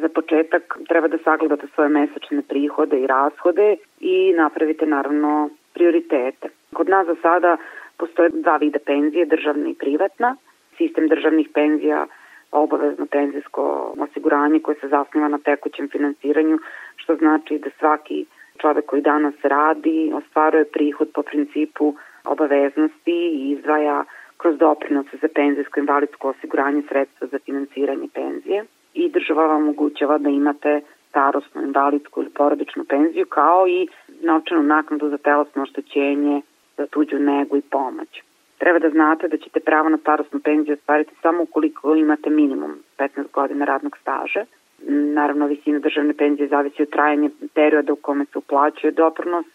Za 0.00 0.08
početak 0.08 0.78
treba 0.88 1.08
da 1.08 1.18
sagledate 1.18 1.66
svoje 1.74 1.88
mesečne 1.88 2.42
prihode 2.42 3.00
i 3.00 3.06
rashode 3.06 3.76
i 4.00 4.32
napravite 4.36 4.86
naravno 4.86 5.50
prioritete. 5.74 6.48
Kod 6.74 6.88
nas 6.88 7.06
za 7.06 7.14
sada 7.22 7.56
postoje 7.96 8.30
dva 8.32 8.56
vida 8.56 8.78
penzije, 8.86 9.26
državna 9.26 9.68
i 9.68 9.74
privatna. 9.74 10.36
Sistem 10.76 11.08
državnih 11.08 11.48
penzija 11.54 12.06
obavezno 12.52 13.06
penzijsko 13.06 13.94
osiguranje 13.98 14.60
koje 14.60 14.76
se 14.80 14.88
zasniva 14.88 15.28
na 15.28 15.38
tekućem 15.38 15.88
finansiranju, 15.88 16.58
što 16.96 17.16
znači 17.16 17.58
da 17.58 17.70
svaki 17.78 18.26
čovek 18.60 18.86
koji 18.86 19.02
danas 19.02 19.34
radi 19.42 20.12
ostvaruje 20.14 20.64
prihod 20.64 21.08
po 21.14 21.22
principu 21.22 21.94
obaveznosti 22.24 23.18
i 23.38 23.50
izdvaja 23.50 24.04
kroz 24.36 24.58
doprinose 24.58 25.16
za 25.22 25.28
penzijsko 25.34 25.80
invalidsko 25.80 26.28
osiguranje 26.28 26.82
sredstva 26.88 27.26
za 27.26 27.38
finansiranje 27.38 28.08
penzije 28.14 28.64
i 28.98 29.08
država 29.08 29.46
vam 29.46 29.62
omogućava 29.62 30.18
da 30.18 30.28
imate 30.28 30.80
starostnu, 31.08 31.62
invalidsku 31.62 32.20
ili 32.20 32.30
porodičnu 32.30 32.84
penziju 32.84 33.26
kao 33.26 33.68
i 33.68 33.88
novčanu 34.22 34.62
naknadu 34.62 35.08
za 35.08 35.18
telesno 35.18 35.62
oštećenje, 35.62 36.42
za 36.76 36.86
tuđu 36.86 37.18
negu 37.18 37.56
i 37.56 37.60
pomoć. 37.60 38.22
Treba 38.58 38.78
da 38.78 38.90
znate 38.90 39.28
da 39.28 39.36
ćete 39.36 39.60
pravo 39.60 39.88
na 39.88 39.98
starostnu 39.98 40.40
penziju 40.40 40.74
ostvariti 40.74 41.14
samo 41.22 41.42
ukoliko 41.42 41.94
imate 41.94 42.30
minimum 42.30 42.72
15 42.98 43.30
godina 43.32 43.64
radnog 43.64 43.96
staža. 44.00 44.44
Naravno, 44.88 45.46
visina 45.46 45.78
državne 45.78 46.14
penzije 46.14 46.48
zavisi 46.48 46.82
od 46.82 46.90
trajanja 46.90 47.30
perioda 47.54 47.92
u 47.92 47.96
kome 47.96 48.24
se 48.24 48.38
uplaćuje 48.38 48.90
doprinos 48.90 49.46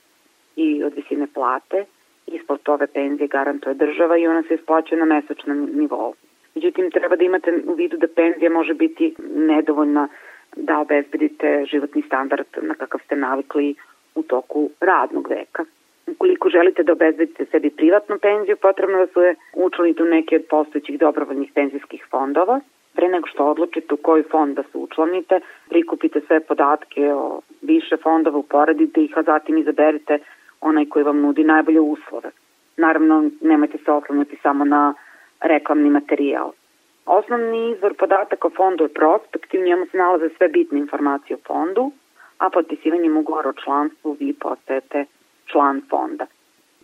i 0.55 0.83
od 0.83 0.93
visine 0.95 1.27
plate. 1.33 1.85
Ispod 2.27 2.59
ove 2.67 2.87
penzije 2.87 3.27
garantuje 3.27 3.75
država 3.75 4.17
i 4.17 4.27
ona 4.27 4.43
se 4.43 4.53
isplaćuje 4.53 4.99
na 4.99 5.05
mesečnom 5.05 5.69
nivou. 5.73 6.13
Međutim, 6.55 6.91
treba 6.91 7.15
da 7.15 7.23
imate 7.23 7.61
u 7.67 7.73
vidu 7.73 7.97
da 7.97 8.07
penzija 8.07 8.49
može 8.49 8.73
biti 8.73 9.15
nedovoljna 9.35 10.07
da 10.55 10.79
obezbedite 10.79 11.65
životni 11.71 12.01
standard 12.01 12.45
na 12.61 12.73
kakav 12.73 13.01
ste 13.05 13.15
navikli 13.15 13.75
u 14.15 14.23
toku 14.23 14.69
radnog 14.79 15.27
veka. 15.29 15.65
Ukoliko 16.07 16.49
želite 16.49 16.83
da 16.83 16.91
obezbedite 16.91 17.45
sebi 17.45 17.69
privatnu 17.69 18.17
penziju, 18.21 18.57
potrebno 18.61 18.97
da 18.97 19.07
se 19.07 19.35
učlanite 19.53 20.03
u 20.03 20.05
neke 20.05 20.35
od 20.35 20.43
postojećih 20.49 20.99
dobrovoljnih 20.99 21.51
penzijskih 21.55 22.05
fondova. 22.11 22.59
Pre 22.95 23.07
nego 23.07 23.27
što 23.27 23.45
odlučite 23.45 23.93
u 23.93 23.97
koji 23.97 24.23
fond 24.23 24.55
da 24.55 24.63
se 24.63 24.77
učlanite, 24.77 25.39
prikupite 25.69 26.21
sve 26.27 26.39
podatke 26.39 27.13
o 27.13 27.41
više 27.61 27.97
fondova, 27.97 28.37
uporedite 28.37 29.03
ih, 29.03 29.17
a 29.17 29.23
zatim 29.23 29.57
izaberite 29.57 30.19
onaj 30.61 30.85
koji 30.85 31.03
vam 31.03 31.21
nudi 31.21 31.43
najbolje 31.43 31.79
uslove. 31.79 32.31
Naravno, 32.77 33.29
nemojte 33.41 33.77
se 33.85 33.91
oslanjati 33.91 34.37
samo 34.43 34.65
na 34.65 34.93
reklamni 35.43 35.89
materijal. 35.89 36.51
Osnovni 37.05 37.71
izvor 37.71 37.93
podataka 37.93 38.47
o 38.47 38.55
fondu 38.57 38.83
je 38.83 38.93
prospekt 38.93 39.53
i 39.53 39.59
u 39.59 39.65
njemu 39.65 39.85
se 39.85 39.97
nalaze 39.97 40.29
sve 40.37 40.47
bitne 40.47 40.79
informacije 40.79 41.37
o 41.37 41.47
fondu, 41.47 41.91
a 42.37 42.49
potpisivanjem 42.49 43.17
ugovora 43.17 43.49
o 43.49 43.61
članstvu 43.63 44.17
vi 44.19 44.33
postajete 44.33 45.05
član 45.45 45.81
fonda. 45.89 46.25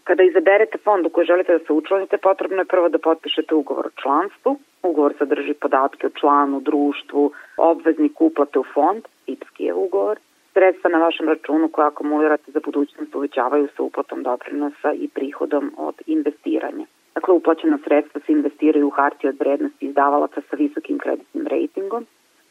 Kada 0.04 0.24
izaberete 0.24 0.78
fond 0.78 1.06
u 1.06 1.10
koji 1.10 1.26
želite 1.26 1.58
da 1.58 1.66
se 1.66 1.74
učlanite, 1.74 2.18
potrebno 2.18 2.58
je 2.58 2.66
prvo 2.66 2.90
da 2.90 2.98
potpišete 2.98 3.56
ugovor 3.56 3.86
o 3.88 4.02
članstvu. 4.02 4.60
Ugovor 4.84 5.14
sadrži 5.20 5.54
podatke 5.54 6.08
o 6.08 6.10
članu, 6.20 6.60
društvu, 6.60 7.32
obveznik 7.58 8.22
uplate 8.22 8.60
u 8.60 8.64
fond, 8.74 9.04
tipski 9.26 9.64
je 9.64 9.74
ugovor. 9.74 10.20
Sredstva 10.54 10.90
na 10.90 10.98
vašem 10.98 11.28
računu 11.28 11.70
koje 11.70 11.88
akumulirate 11.88 12.52
za 12.52 12.60
budućnost 12.66 13.16
uvećavaju 13.16 13.68
se 13.76 13.82
uplatom 13.82 14.24
doprinosa 14.24 14.94
i 14.94 15.08
prihodom 15.08 15.72
od 15.78 15.96
investiranja. 16.06 16.86
Dakle, 17.20 17.34
uplaćena 17.34 17.78
sredstva 17.84 18.22
se 18.26 18.32
investiraju 18.32 18.88
u 18.88 18.90
hartije 18.90 19.30
od 19.30 19.40
vrednosti 19.40 19.86
izdavalaca 19.86 20.42
sa 20.50 20.56
visokim 20.56 20.98
kreditnim 20.98 21.48
rejtingom, 21.48 22.06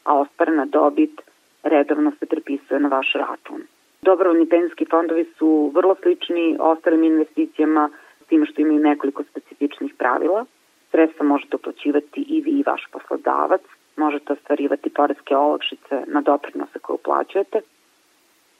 a 0.05 0.19
ostvarena 0.19 0.65
dobit 0.65 1.21
redovno 1.63 2.13
se 2.19 2.27
prepisuje 2.27 2.81
na 2.81 2.89
vaš 2.89 3.13
račun. 3.13 3.63
Dobrovoljni 4.03 4.49
penzijski 4.49 4.85
fondovi 4.91 5.25
su 5.39 5.73
vrlo 5.75 5.95
slični 6.03 6.57
ostalim 6.61 7.05
investicijama 7.05 7.91
s 8.25 8.27
tim 8.27 8.47
što 8.47 8.63
imaju 8.63 8.81
nekoliko 8.81 9.23
specifičnih 9.23 9.95
pravila. 9.95 10.45
Sredstva 10.91 11.27
možete 11.27 11.57
uplaćivati 11.57 12.21
i 12.29 12.41
vi 12.41 12.51
i 12.51 12.65
vaš 12.67 12.83
poslodavac, 12.93 13.63
možete 13.97 14.33
ostvarivati 14.33 14.91
poreske 14.91 15.37
olakšice 15.37 16.03
na 16.07 16.21
doprinose 16.21 16.79
koje 16.79 16.95
uplaćujete. 16.95 17.61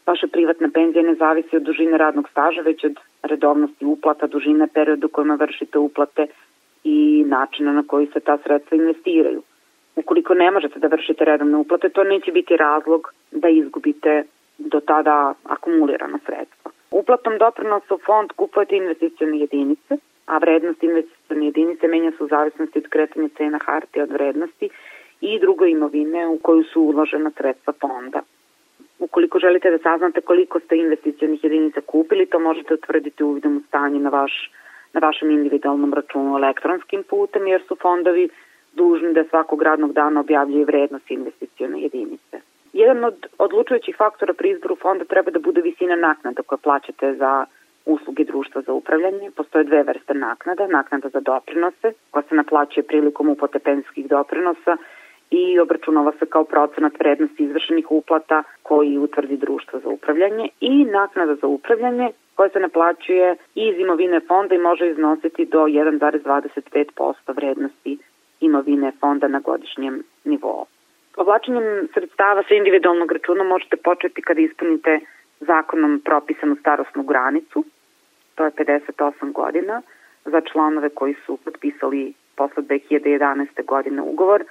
Vaša 0.09 0.27
privatna 0.27 0.69
penzija 0.75 1.03
ne 1.03 1.15
zavisi 1.15 1.57
od 1.57 1.63
dužine 1.63 1.99
radnog 1.99 2.29
staža, 2.29 2.61
već 2.61 2.85
od 2.85 2.95
redovnosti 3.23 3.85
uplata, 3.85 4.27
dužine 4.27 4.67
perioda 4.75 5.07
u 5.07 5.09
kojima 5.09 5.35
vršite 5.35 5.79
uplate 5.79 6.27
i 6.85 7.25
načina 7.27 7.73
na 7.73 7.83
koji 7.87 8.07
se 8.07 8.21
ta 8.21 8.39
sredstva 8.45 8.77
investiraju. 8.77 9.43
Ukoliko 9.97 10.35
ne 10.35 10.51
možete 10.51 10.79
da 10.79 10.89
vršite 10.89 11.25
redovne 11.25 11.57
uplate, 11.57 11.89
to 11.89 12.05
neće 12.05 12.33
biti 12.33 12.57
razlog 12.57 13.13
da 13.31 13.49
izgubite 13.49 14.23
do 14.59 14.81
tada 14.81 15.35
akumulirano 15.45 16.19
sredstvo. 16.27 16.71
Uplatom 16.91 17.39
doprinosa 17.39 17.95
u 17.95 17.99
fond 18.07 18.33
kupujete 18.33 18.77
investicione 18.77 19.39
jedinice, 19.39 19.97
a 20.27 20.39
vrednost 20.39 20.83
investicione 20.83 21.47
jedinice 21.47 21.89
menja 21.89 22.11
se 22.11 22.25
u 22.25 22.29
zavisnosti 22.29 22.79
od 22.79 22.89
kretanja 22.89 23.29
cena 23.37 23.59
hartija 23.67 24.05
od 24.05 24.11
vrednosti 24.11 24.69
i 25.21 25.39
druge 25.39 25.71
imovine 25.71 26.27
u 26.29 26.39
koju 26.39 26.65
su 26.65 26.81
uložena 26.83 27.31
sredstva 27.37 27.73
fonda. 27.81 28.21
Ukoliko 28.99 29.39
želite 29.39 29.71
da 29.71 29.79
saznate 29.79 30.21
koliko 30.21 30.61
ste 30.61 30.77
investicionih 30.77 31.45
jedinica 31.45 31.81
kupili, 31.81 32.27
to 32.27 32.39
možete 32.39 32.75
utvrditi 32.75 33.25
uvidom 33.25 33.57
u 33.57 33.61
stanje 33.69 33.99
na, 33.99 34.11
vaš, 34.11 34.51
na 34.93 35.01
vašem 35.01 35.31
individualnom 35.31 35.95
računu 35.95 36.37
elektronskim 36.37 37.03
putem, 37.03 37.47
jer 37.47 37.63
su 37.69 37.77
fondovi 37.83 38.29
dužni 38.73 39.13
da 39.13 39.25
svakog 39.25 39.63
radnog 39.63 39.93
dana 39.93 40.21
objavljaju 40.21 40.65
vrednost 40.65 41.11
investicione 41.11 41.81
jedinice. 41.81 42.41
Jedan 42.73 43.05
od 43.05 43.27
odlučujućih 43.39 43.97
faktora 43.97 44.33
pri 44.33 44.51
izboru 44.51 44.77
fonda 44.77 45.05
treba 45.05 45.31
da 45.31 45.39
bude 45.39 45.61
visina 45.61 45.97
naknada 45.97 46.43
koje 46.43 46.59
plaćate 46.59 47.15
za 47.15 47.45
usluge 47.87 48.25
društva 48.25 48.63
za 48.63 48.73
upravljanje. 48.73 49.31
Postoje 49.37 49.65
dve 49.65 49.83
vrste 49.83 50.15
naknada. 50.15 50.67
Naknada 50.67 51.09
za 51.09 51.21
doprinose, 51.21 51.93
koja 52.11 52.23
se 52.23 52.35
naplaćuje 52.35 52.85
prilikom 52.85 53.29
uplate 53.29 53.59
penzijskih 53.59 54.09
doprinosa 54.09 54.77
i 55.31 55.61
obračunava 55.61 56.13
se 56.19 56.27
kao 56.27 56.45
procenat 56.45 56.93
vrednosti 56.99 57.45
izvršenih 57.45 57.91
uplata 57.91 58.43
koji 58.63 58.99
utvrdi 58.99 59.37
društvo 59.37 59.81
za 59.81 59.89
upravljanje 59.89 60.49
i 60.61 60.85
naknada 60.85 61.35
za 61.35 61.47
upravljanje 61.47 62.11
koja 62.35 62.49
se 62.49 62.61
naplaćuje 62.61 63.37
iz 63.55 63.79
imovine 63.79 64.21
fonda 64.21 64.55
i 64.55 64.59
može 64.59 64.91
iznositi 64.91 65.45
do 65.45 65.59
1,25% 65.59 67.15
vrednosti 67.37 67.99
imovine 68.41 68.93
fonda 69.01 69.29
na 69.29 69.41
godišnjem 69.41 70.03
nivou. 70.25 70.67
Povlačenjem 71.15 71.89
sredstava 71.95 72.43
sa 72.49 72.55
individualnog 72.55 73.13
računa 73.13 73.45
možete 73.45 73.77
početi 73.77 74.23
kada 74.23 74.41
ispunite 74.41 75.01
zakonom 75.41 76.01
propisanu 76.05 76.57
starostnu 76.61 77.03
granicu, 77.03 77.65
to 78.35 78.45
je 78.45 78.51
58 78.51 79.33
godina, 79.33 79.83
za 80.25 80.41
članove 80.53 80.89
koji 80.89 81.15
su 81.27 81.39
potpisali 81.45 82.13
posle 82.37 82.63
2011. 82.63 83.65
godine 83.65 84.03
ugovor, 84.03 84.45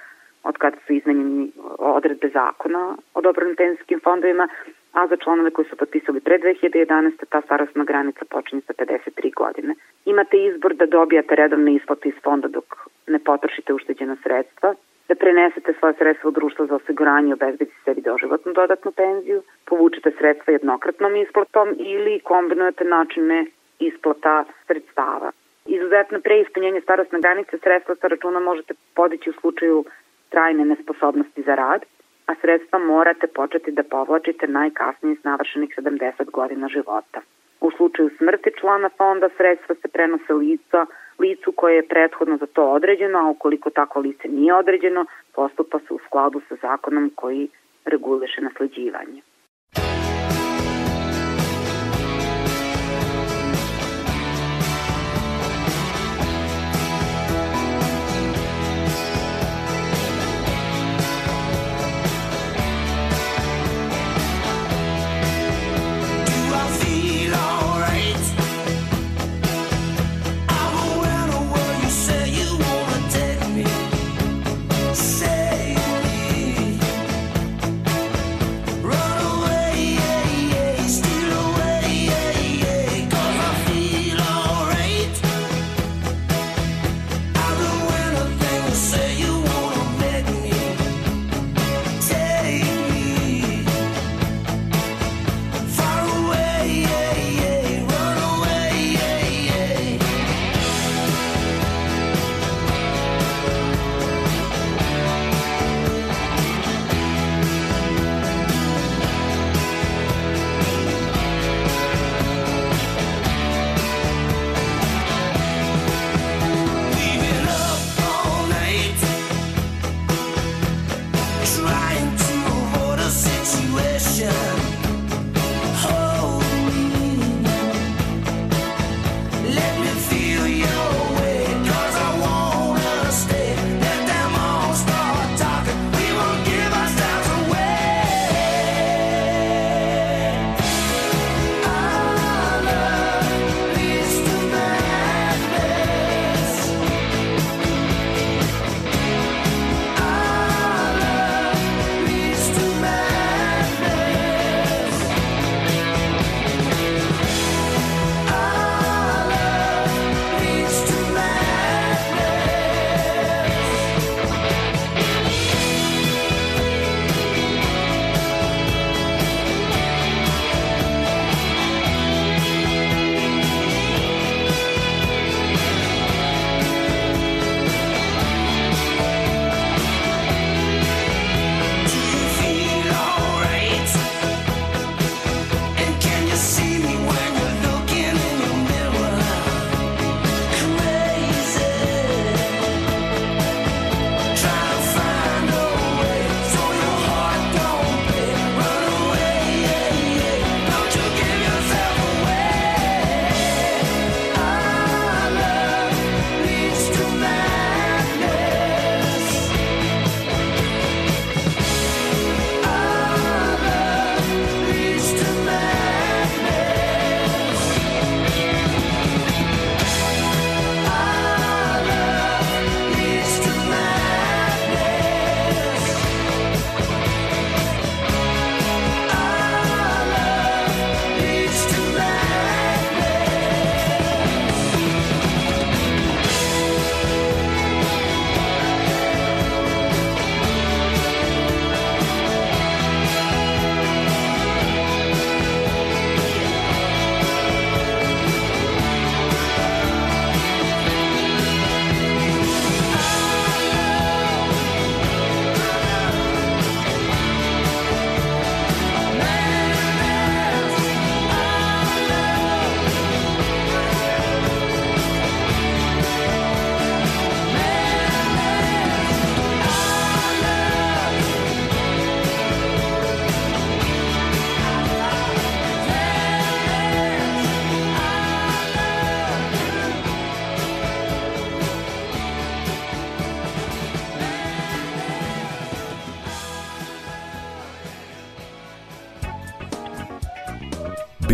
od 0.48 0.56
kada 0.56 0.76
su 0.86 0.92
izmenjeni 0.92 1.52
odredbe 1.78 2.28
zakona 2.28 2.96
o 3.14 3.20
dobrovnim 3.20 3.56
penzijskim 3.56 4.00
fondovima, 4.04 4.48
a 4.92 5.06
za 5.06 5.16
članove 5.16 5.50
koji 5.50 5.66
su 5.68 5.76
potpisali 5.76 6.20
pre 6.20 6.38
2011. 6.38 7.12
ta 7.28 7.40
starostna 7.40 7.84
granica 7.84 8.24
počinje 8.24 8.62
sa 8.66 8.72
53 8.72 9.34
godine. 9.34 9.74
Imate 10.04 10.36
izbor 10.44 10.74
da 10.74 10.86
dobijate 10.86 11.34
redovne 11.34 11.74
isplate 11.74 12.08
iz 12.08 12.14
fonda 12.24 12.48
dok 12.48 12.64
ne 13.06 13.18
potrošite 13.18 13.74
ušteđena 13.74 14.16
sredstva, 14.22 14.74
da 15.08 15.14
prenesete 15.14 15.74
svoje 15.78 15.94
sredstva 15.94 16.28
u 16.28 16.32
društvo 16.32 16.66
za 16.66 16.74
osiguranje 16.74 17.30
i 17.30 17.32
obezbedite 17.32 17.76
sebi 17.84 18.00
doživotnu 18.00 18.52
dodatnu 18.52 18.92
penziju, 18.92 19.42
povučete 19.64 20.10
sredstva 20.18 20.52
jednokratnom 20.52 21.16
isplatom 21.16 21.68
ili 21.78 22.20
kombinujete 22.20 22.84
načine 22.84 23.46
isplata 23.78 24.44
sredstava. 24.66 25.30
Izuzetno 25.66 26.20
pre 26.20 26.40
ispunjenja 26.40 26.80
starostne 26.80 27.20
granice 27.20 27.58
sredstva 27.58 27.94
sa 27.94 28.06
računa 28.08 28.40
možete 28.40 28.74
podići 28.94 29.30
u 29.30 29.32
slučaju 29.40 29.84
trajne 30.28 30.64
nesposobnosti 30.64 31.42
za 31.42 31.54
rad, 31.54 31.84
a 32.26 32.34
sredstva 32.40 32.78
morate 32.78 33.26
početi 33.26 33.70
da 33.70 33.82
povlačite 33.82 34.46
najkasnije 34.46 35.16
s 35.16 35.24
navršenih 35.24 35.74
70 35.78 36.30
godina 36.30 36.68
života. 36.68 37.20
U 37.60 37.70
slučaju 37.70 38.10
smrti 38.18 38.50
člana 38.60 38.88
fonda 38.96 39.28
sredstva 39.36 39.74
se 39.74 39.88
prenose 39.88 40.32
lica, 40.32 40.86
licu 41.18 41.52
koje 41.52 41.76
je 41.76 41.88
prethodno 41.88 42.36
za 42.36 42.46
to 42.46 42.70
određeno, 42.70 43.18
a 43.18 43.30
ukoliko 43.30 43.70
tako 43.70 44.00
lice 44.00 44.28
nije 44.28 44.54
određeno, 44.54 45.04
postupa 45.34 45.78
se 45.78 45.94
u 45.94 45.98
skladu 46.06 46.40
sa 46.48 46.54
zakonom 46.62 47.10
koji 47.14 47.48
reguliše 47.84 48.40
nasleđivanje. 48.40 49.22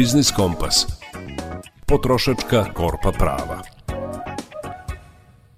Biznis 0.04 0.30
Kompas. 0.36 0.86
Potrošačka 1.86 2.64
korpa 2.74 3.12
prava. 3.18 3.62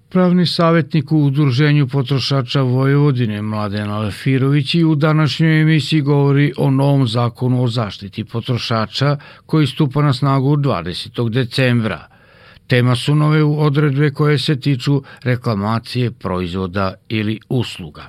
Pravni 0.09 0.47
savjetnik 0.47 1.13
u 1.13 1.19
Udruženju 1.19 1.87
potrošača 1.93 2.63
Vojvodine 2.63 3.43
Mladen 3.43 3.91
Alfirović 3.91 4.75
i 4.75 4.85
u 4.85 4.95
današnjoj 4.95 5.61
emisiji 5.63 6.01
govori 6.01 6.53
o 6.59 6.71
novom 6.71 7.07
zakonu 7.09 7.63
o 7.63 7.69
zaštiti 7.69 8.25
potrošača 8.25 9.17
koji 9.47 9.67
stupa 9.67 10.03
na 10.03 10.13
snagu 10.13 10.57
20. 10.57 11.31
decembra. 11.31 12.09
Tema 12.67 12.97
su 12.97 13.15
nove 13.15 13.45
odredbe 13.45 14.11
koje 14.11 14.39
se 14.39 14.61
tiču 14.61 15.03
reklamacije 15.25 16.11
proizvoda 16.11 16.95
ili 17.09 17.41
usluga. 17.49 18.03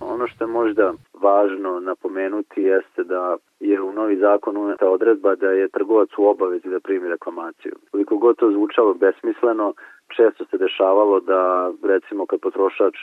Ono 0.00 0.26
što 0.28 0.46
možda 0.46 0.92
važno 1.26 1.80
napomenuti 1.80 2.62
jeste 2.62 3.04
da 3.04 3.36
je 3.60 3.80
u 3.80 3.92
novi 3.92 4.16
zakon 4.16 4.56
uneta 4.56 4.88
odredba 4.90 5.34
da 5.34 5.50
je 5.50 5.68
trgovac 5.68 6.08
u 6.18 6.26
obavezi 6.26 6.68
da 6.68 6.80
primi 6.80 7.08
reklamaciju. 7.08 7.74
Koliko 7.90 8.16
god 8.16 8.36
to 8.36 8.50
zvučalo 8.50 8.94
besmisleno, 8.94 9.74
često 10.16 10.44
se 10.44 10.58
dešavalo 10.58 11.20
da 11.20 11.72
recimo 11.82 12.26
kad 12.26 12.40
potrošač 12.40 12.96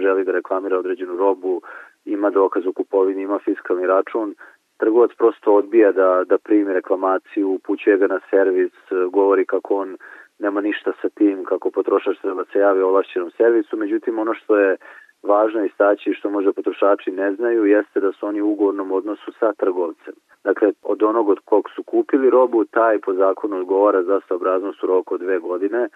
želi 0.00 0.24
da 0.24 0.32
reklamira 0.32 0.78
određenu 0.78 1.16
robu, 1.16 1.60
ima 2.04 2.30
dokaz 2.30 2.66
o 2.66 2.72
kupovini, 2.72 3.22
ima 3.22 3.38
fiskalni 3.38 3.86
račun 3.86 4.34
trgovac 4.78 5.10
prosto 5.18 5.54
odbija 5.54 5.92
da, 5.92 6.24
da 6.26 6.38
primi 6.38 6.72
reklamaciju, 6.72 7.50
upućuje 7.50 7.98
ga 7.98 8.06
na 8.06 8.20
servis, 8.30 8.72
govori 9.10 9.44
kako 9.46 9.74
on 9.74 9.96
nema 10.38 10.60
ništa 10.60 10.92
sa 11.02 11.08
tim, 11.08 11.44
kako 11.44 11.70
potrošač 11.70 12.18
treba 12.20 12.42
da 12.42 12.50
se 12.52 12.58
javi 12.58 12.82
ovlašćenom 12.82 13.30
servisu, 13.30 13.76
međutim 13.76 14.18
ono 14.18 14.34
što 14.34 14.56
je 14.56 14.76
važno 15.22 15.64
istaći 15.64 16.14
što 16.14 16.30
možda 16.30 16.52
potrošači 16.52 17.10
ne 17.10 17.32
znaju 17.32 17.64
jeste 17.64 18.00
da 18.00 18.12
su 18.12 18.26
oni 18.26 18.40
u 18.40 18.50
ugovornom 18.50 18.92
odnosu 18.92 19.32
sa 19.38 19.52
trgovcem. 19.52 20.14
Dakle, 20.44 20.72
od 20.82 21.02
onog 21.02 21.28
od 21.28 21.38
kog 21.44 21.70
su 21.74 21.82
kupili 21.82 22.30
robu, 22.30 22.64
taj 22.64 22.98
po 22.98 23.14
zakonu 23.14 23.56
odgovara 23.56 24.02
za 24.02 24.20
saobraznost 24.28 24.82
u 24.82 24.86
roku 24.86 25.14
od 25.14 25.20
dve 25.20 25.38
godine 25.38 25.88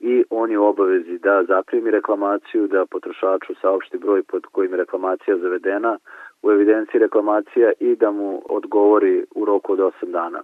i 0.00 0.24
on 0.30 0.50
je 0.50 0.58
u 0.58 0.66
obavezi 0.66 1.18
da 1.18 1.44
zaprimi 1.44 1.90
reklamaciju, 1.90 2.66
da 2.66 2.86
potrošaču 2.86 3.54
saopšti 3.60 3.98
broj 3.98 4.22
pod 4.22 4.46
kojim 4.46 4.72
je 4.72 4.76
reklamacija 4.76 5.36
zavedena 5.36 5.98
u 6.42 6.50
evidenciji 6.50 7.00
reklamacija 7.00 7.72
i 7.80 7.96
da 7.96 8.10
mu 8.10 8.42
odgovori 8.48 9.24
u 9.34 9.44
roku 9.44 9.72
od 9.72 9.78
8 9.78 9.92
dana. 10.10 10.42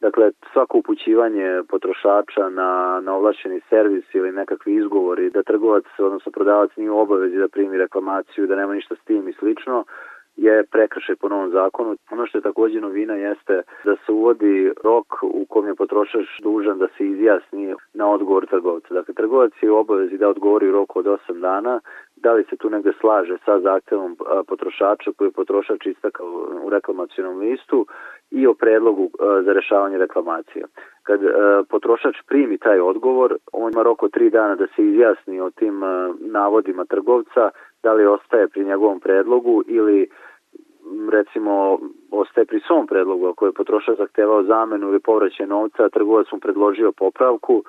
Dakle, 0.00 0.30
svako 0.52 0.78
upućivanje 0.78 1.62
potrošača 1.68 2.48
na, 2.48 3.00
na 3.02 3.14
ovlašćeni 3.14 3.60
servis 3.68 4.04
ili 4.14 4.32
nekakvi 4.32 4.74
izgovori 4.74 5.30
da 5.30 5.42
trgovac, 5.42 5.84
odnosno 5.98 6.32
prodavac 6.32 6.70
nije 6.76 6.90
u 6.90 6.98
obavezi 6.98 7.36
da 7.36 7.48
primi 7.48 7.78
reklamaciju, 7.78 8.46
da 8.46 8.56
nema 8.56 8.74
ništa 8.74 8.94
s 8.94 9.04
tim 9.04 9.28
i 9.28 9.32
slično, 9.32 9.84
je 10.36 10.64
prekršaj 10.64 11.16
po 11.16 11.28
novom 11.28 11.50
zakonu. 11.50 11.96
Ono 12.10 12.26
što 12.26 12.38
je 12.38 12.42
takođe 12.42 12.80
novina 12.80 13.14
jeste 13.14 13.62
da 13.84 13.96
se 14.06 14.12
uvodi 14.12 14.72
rok 14.84 15.06
u 15.22 15.46
kom 15.48 15.66
je 15.66 15.74
potrošač 15.74 16.26
dužan 16.42 16.78
da 16.78 16.86
se 16.96 17.06
izjasni 17.06 17.74
na 17.94 18.10
odgovor 18.10 18.46
trgovca. 18.46 18.94
Dakle, 18.94 19.14
trgovac 19.14 19.52
je 19.62 19.70
u 19.70 19.76
obavezi 19.76 20.18
da 20.18 20.28
odgovori 20.28 20.68
u 20.68 20.72
roku 20.72 20.98
od 20.98 21.06
8 21.06 21.40
dana, 21.40 21.80
da 22.22 22.32
li 22.32 22.44
se 22.50 22.56
tu 22.56 22.70
negde 22.70 22.92
slaže 23.00 23.36
sa 23.44 23.60
zahtevom 23.60 24.16
potrošača 24.46 25.10
koji 25.16 25.28
je 25.28 25.32
potrošač 25.32 25.86
istakao 25.86 26.26
u 26.64 26.70
reklamacijonom 26.70 27.38
listu 27.38 27.86
i 28.30 28.46
o 28.46 28.54
predlogu 28.54 29.10
za 29.44 29.52
rešavanje 29.52 29.98
reklamacija. 29.98 30.66
Kad 31.02 31.20
potrošač 31.68 32.16
primi 32.26 32.58
taj 32.58 32.80
odgovor, 32.80 33.36
on 33.52 33.72
ima 33.72 33.82
rok 33.82 34.02
od 34.02 34.10
3 34.10 34.30
dana 34.30 34.54
da 34.54 34.66
se 34.66 34.84
izjasni 34.84 35.40
o 35.40 35.50
tim 35.50 35.80
navodima 36.20 36.84
trgovca, 36.84 37.50
da 37.82 37.92
li 37.92 38.06
ostaje 38.06 38.48
pri 38.48 38.64
njegovom 38.64 39.00
predlogu 39.00 39.62
ili 39.66 40.08
recimo 41.10 41.78
ostaje 42.10 42.44
pri 42.44 42.60
svom 42.66 42.86
predlogu, 42.86 43.26
ako 43.26 43.46
je 43.46 43.52
potrošač 43.52 43.98
zahtevao 43.98 44.42
zamenu 44.42 44.88
ili 44.88 45.00
povraćaj 45.00 45.46
novca, 45.46 45.88
trgovac 45.88 46.26
mu 46.32 46.38
predložio 46.38 46.92
popravku, 46.92 47.62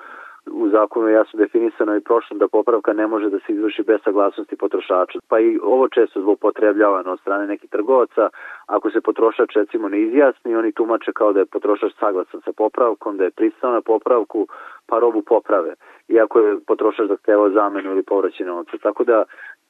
u 0.46 0.68
zakonu 0.68 1.08
je 1.08 1.14
jasno 1.14 1.38
definisano 1.38 1.96
i 1.96 2.00
prošlo 2.00 2.36
da 2.36 2.48
popravka 2.48 2.92
ne 2.92 3.06
može 3.06 3.30
da 3.30 3.38
se 3.38 3.52
izvrši 3.52 3.82
bez 3.82 4.00
saglasnosti 4.04 4.56
potrošača. 4.56 5.18
Pa 5.28 5.38
i 5.38 5.58
ovo 5.62 5.88
često 5.88 6.20
zloupotrebljavano 6.20 7.12
od 7.12 7.20
strane 7.20 7.46
nekih 7.46 7.70
trgovaca. 7.70 8.28
Ako 8.66 8.90
se 8.90 9.00
potrošač 9.00 9.50
recimo 9.54 9.88
ne 9.88 10.00
izjasni, 10.00 10.56
oni 10.56 10.72
tumače 10.72 11.12
kao 11.12 11.32
da 11.32 11.40
je 11.40 11.46
potrošač 11.46 11.92
saglasan 12.00 12.40
sa 12.40 12.52
popravkom, 12.52 13.16
da 13.16 13.24
je 13.24 13.30
pristao 13.30 13.72
na 13.72 13.80
popravku, 13.80 14.46
pa 14.86 14.98
robu 14.98 15.22
poprave. 15.22 15.74
Iako 16.08 16.38
je 16.40 16.58
potrošač 16.66 17.08
zahtevao 17.08 17.50
zamenu 17.50 17.90
ili 17.90 18.02
povraćaj 18.02 18.46
novca. 18.46 18.76
Tako 18.82 19.04
da 19.04 19.24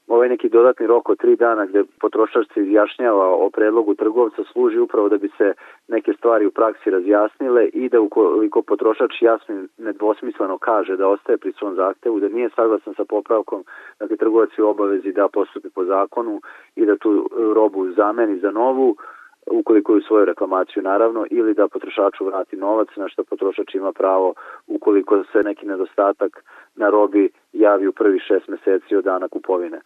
ovaj 0.08 0.28
neki 0.28 0.48
dodatni 0.48 0.86
rok 0.86 1.08
od 1.08 1.18
tri 1.18 1.36
dana 1.36 1.66
gde 1.66 1.84
potrošač 2.00 2.46
se 2.54 2.60
izjašnjava 2.60 3.26
o 3.26 3.50
predlogu 3.50 3.94
trgovca 3.94 4.42
služi 4.52 4.78
upravo 4.78 5.08
da 5.08 5.18
bi 5.18 5.28
se 5.38 5.52
neke 5.88 6.12
stvari 6.12 6.46
u 6.46 6.50
praksi 6.50 6.90
razjasnile 6.90 7.66
i 7.66 7.88
da 7.88 8.00
ukoliko 8.00 8.62
potrošač 8.62 9.22
jasno 9.22 9.54
nedvosmisleno 9.78 10.58
kaže 10.58 10.96
da 10.96 11.08
ostaje 11.08 11.38
pri 11.38 11.52
svom 11.52 11.74
zahtevu, 11.74 12.20
da 12.20 12.28
nije 12.28 12.50
saglasan 12.56 12.94
sa 12.94 13.04
popravkom, 13.04 13.64
dakle 14.00 14.16
trgovac 14.16 14.50
je 14.58 14.64
u 14.64 14.68
obavezi 14.68 15.12
da 15.12 15.28
postupi 15.28 15.68
po 15.74 15.84
zakonu 15.84 16.40
i 16.76 16.86
da 16.86 16.96
tu 16.96 17.28
robu 17.54 17.90
zameni 17.90 18.38
za 18.38 18.50
novu, 18.50 18.96
ukoliko 19.46 19.94
je 19.94 20.02
svoju 20.02 20.24
reklamaciju 20.24 20.82
naravno, 20.82 21.26
ili 21.30 21.54
da 21.54 21.68
potrošaču 21.68 22.24
vrati 22.24 22.56
novac 22.56 22.88
na 22.96 23.08
što 23.08 23.24
potrošač 23.24 23.74
ima 23.74 23.92
pravo 23.92 24.34
ukoliko 24.66 25.24
se 25.32 25.42
neki 25.42 25.66
nedostatak 25.66 26.44
na 26.76 26.90
robi 26.90 27.30
javi 27.52 27.86
u 27.86 27.92
prvi 27.92 28.18
šest 28.18 28.48
meseci 28.48 28.96
od 28.96 29.04
dana 29.04 29.28
kupovine. 29.28 29.80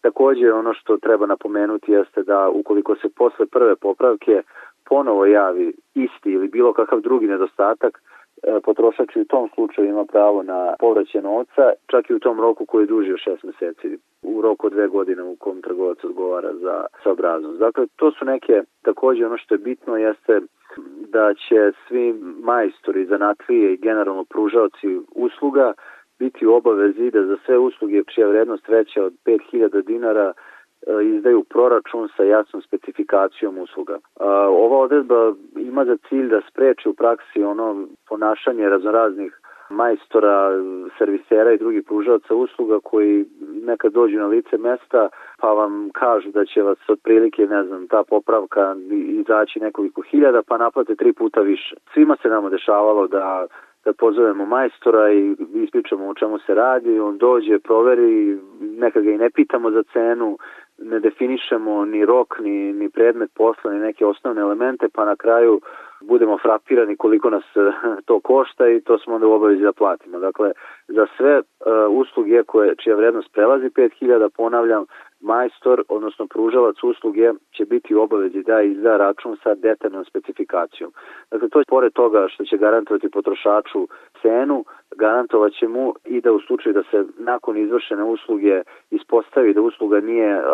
Takođe 0.00 0.52
ono 0.52 0.74
što 0.74 0.96
treba 0.96 1.26
napomenuti 1.26 1.92
jeste 1.92 2.22
da 2.22 2.48
ukoliko 2.48 2.96
se 2.96 3.08
posle 3.16 3.46
prve 3.46 3.76
popravke 3.76 4.42
ponovo 4.88 5.26
javi 5.26 5.74
isti 5.94 6.30
ili 6.30 6.48
bilo 6.48 6.72
kakav 6.72 7.00
drugi 7.00 7.26
nedostatak, 7.26 8.02
potrošač 8.62 9.16
u 9.16 9.24
tom 9.24 9.48
slučaju 9.54 9.88
ima 9.88 10.04
pravo 10.04 10.42
na 10.42 10.74
povraćaj 10.78 11.22
novca, 11.22 11.72
čak 11.86 12.10
i 12.10 12.14
u 12.14 12.18
tom 12.18 12.40
roku 12.40 12.66
koji 12.66 12.82
je 12.82 12.86
duži 12.86 13.12
od 13.12 13.18
šest 13.18 13.44
meseci, 13.44 13.98
u 14.22 14.42
roku 14.42 14.66
od 14.66 14.72
dve 14.72 14.88
godine 14.88 15.22
u 15.22 15.36
kom 15.36 15.62
trgovac 15.62 16.04
odgovara 16.04 16.54
za 16.54 16.84
saobraznost. 17.02 17.58
Dakle, 17.58 17.86
to 17.96 18.10
su 18.10 18.24
neke, 18.24 18.62
takođe 18.82 19.26
ono 19.26 19.38
što 19.38 19.54
je 19.54 19.58
bitno 19.58 19.96
jeste 19.96 20.40
da 21.08 21.34
će 21.34 21.72
svi 21.88 22.14
majstori, 22.42 23.06
zanatlije 23.06 23.72
i 23.72 23.76
generalno 23.76 24.24
pružaoci 24.24 25.00
usluga 25.14 25.72
biti 26.18 26.46
u 26.46 26.54
obavezi 26.54 27.10
da 27.10 27.26
za 27.26 27.36
sve 27.46 27.58
usluge 27.58 28.02
čija 28.14 28.28
vrednost 28.28 28.68
veća 28.68 29.04
od 29.04 29.12
5000 29.24 29.82
dinara 29.82 30.32
e, 30.32 30.55
izdaju 31.02 31.44
proračun 31.44 32.08
sa 32.16 32.22
jasnom 32.22 32.62
specifikacijom 32.62 33.58
usluga. 33.58 33.98
Ova 34.48 34.78
odredba 34.78 35.32
ima 35.56 35.84
za 35.84 35.96
cilj 36.08 36.28
da 36.28 36.40
spreči 36.50 36.88
u 36.88 36.94
praksi 36.94 37.42
ono 37.42 37.86
ponašanje 38.08 38.68
raznoraznih 38.68 39.40
majstora, 39.70 40.50
servisera 40.98 41.52
i 41.52 41.58
drugih 41.58 41.84
pružavaca 41.86 42.34
usluga 42.34 42.78
koji 42.82 43.24
nekad 43.64 43.92
dođu 43.92 44.18
na 44.18 44.26
lice 44.26 44.58
mesta 44.58 45.08
pa 45.40 45.48
vam 45.48 45.90
kažu 45.92 46.30
da 46.30 46.44
će 46.44 46.62
vas 46.62 46.78
otprilike, 46.88 47.46
ne 47.46 47.64
znam, 47.64 47.88
ta 47.88 48.02
popravka 48.08 48.76
izaći 48.90 49.60
nekoliko 49.60 50.02
hiljada 50.02 50.42
pa 50.42 50.58
naplate 50.58 50.94
tri 50.96 51.12
puta 51.12 51.40
više. 51.40 51.74
Svima 51.94 52.16
se 52.22 52.28
nama 52.28 52.48
dešavalo 52.50 53.06
da 53.06 53.46
da 53.86 53.92
pozovemo 53.92 54.46
majstora 54.46 55.12
i 55.12 55.36
ispričamo 55.54 56.08
o 56.08 56.14
čemu 56.14 56.38
se 56.38 56.54
radi, 56.54 57.00
on 57.00 57.18
dođe, 57.18 57.58
proveri, 57.58 58.38
neka 58.60 59.00
ga 59.00 59.10
i 59.10 59.18
ne 59.18 59.30
pitamo 59.30 59.70
za 59.70 59.82
cenu, 59.92 60.38
ne 60.78 61.00
definišemo 61.00 61.84
ni 61.84 62.04
rok, 62.04 62.38
ni, 62.40 62.72
ni 62.72 62.88
predmet 62.90 63.30
posla, 63.34 63.72
ni 63.72 63.80
neke 63.80 64.06
osnovne 64.06 64.40
elemente, 64.40 64.88
pa 64.94 65.04
na 65.04 65.16
kraju 65.16 65.60
budemo 66.00 66.38
frapirani 66.38 66.96
koliko 66.96 67.30
nas 67.30 67.44
to 68.04 68.20
košta 68.20 68.68
i 68.68 68.80
to 68.80 68.98
smo 68.98 69.14
onda 69.14 69.26
u 69.26 69.32
obavezi 69.32 69.62
da 69.62 69.72
platimo. 69.72 70.18
Dakle, 70.18 70.52
za 70.88 71.06
sve 71.16 71.38
uh, 71.38 71.44
usluge 71.90 72.42
koje, 72.42 72.76
čija 72.76 72.96
vrednost 72.96 73.32
prelazi 73.32 73.66
5000, 73.66 74.28
ponavljam, 74.36 74.84
majstor, 75.20 75.82
odnosno 75.88 76.26
pružalac 76.26 76.76
usluge 76.82 77.32
će 77.56 77.64
biti 77.64 77.94
u 77.94 78.00
obavezi 78.00 78.42
da 78.42 78.62
izda 78.62 78.96
račun 78.96 79.36
sa 79.42 79.54
detaljnom 79.54 80.04
specifikacijom. 80.04 80.92
Dakle, 81.30 81.48
to 81.48 81.58
je 81.58 81.64
pored 81.68 81.92
toga 81.92 82.28
što 82.28 82.44
će 82.44 82.56
garantovati 82.56 83.10
potrošaču 83.10 83.88
cenu, 84.22 84.64
garantovat 84.96 85.52
će 85.52 85.68
mu 85.68 85.94
i 86.04 86.20
da 86.20 86.32
u 86.32 86.40
slučaju 86.40 86.72
da 86.72 86.82
se 86.90 87.04
nakon 87.18 87.56
izvršene 87.56 88.04
usluge 88.04 88.62
ispostavi 88.90 89.54
da 89.54 89.60
usluga 89.60 90.00
nije 90.00 90.38
uh, 90.38 90.44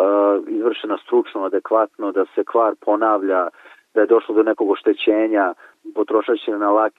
izvršena 0.47 0.97
stručno, 0.97 1.45
adekvatno, 1.45 2.11
da 2.11 2.25
se 2.35 2.43
kvar 2.43 2.73
ponavlja, 2.85 3.47
da 3.93 4.01
je 4.01 4.07
došlo 4.07 4.35
do 4.35 4.43
nekog 4.43 4.69
oštećenja, 4.69 5.53
potrošač 5.95 6.39
će 6.45 6.51
na 6.51 6.71
lak 6.71 6.93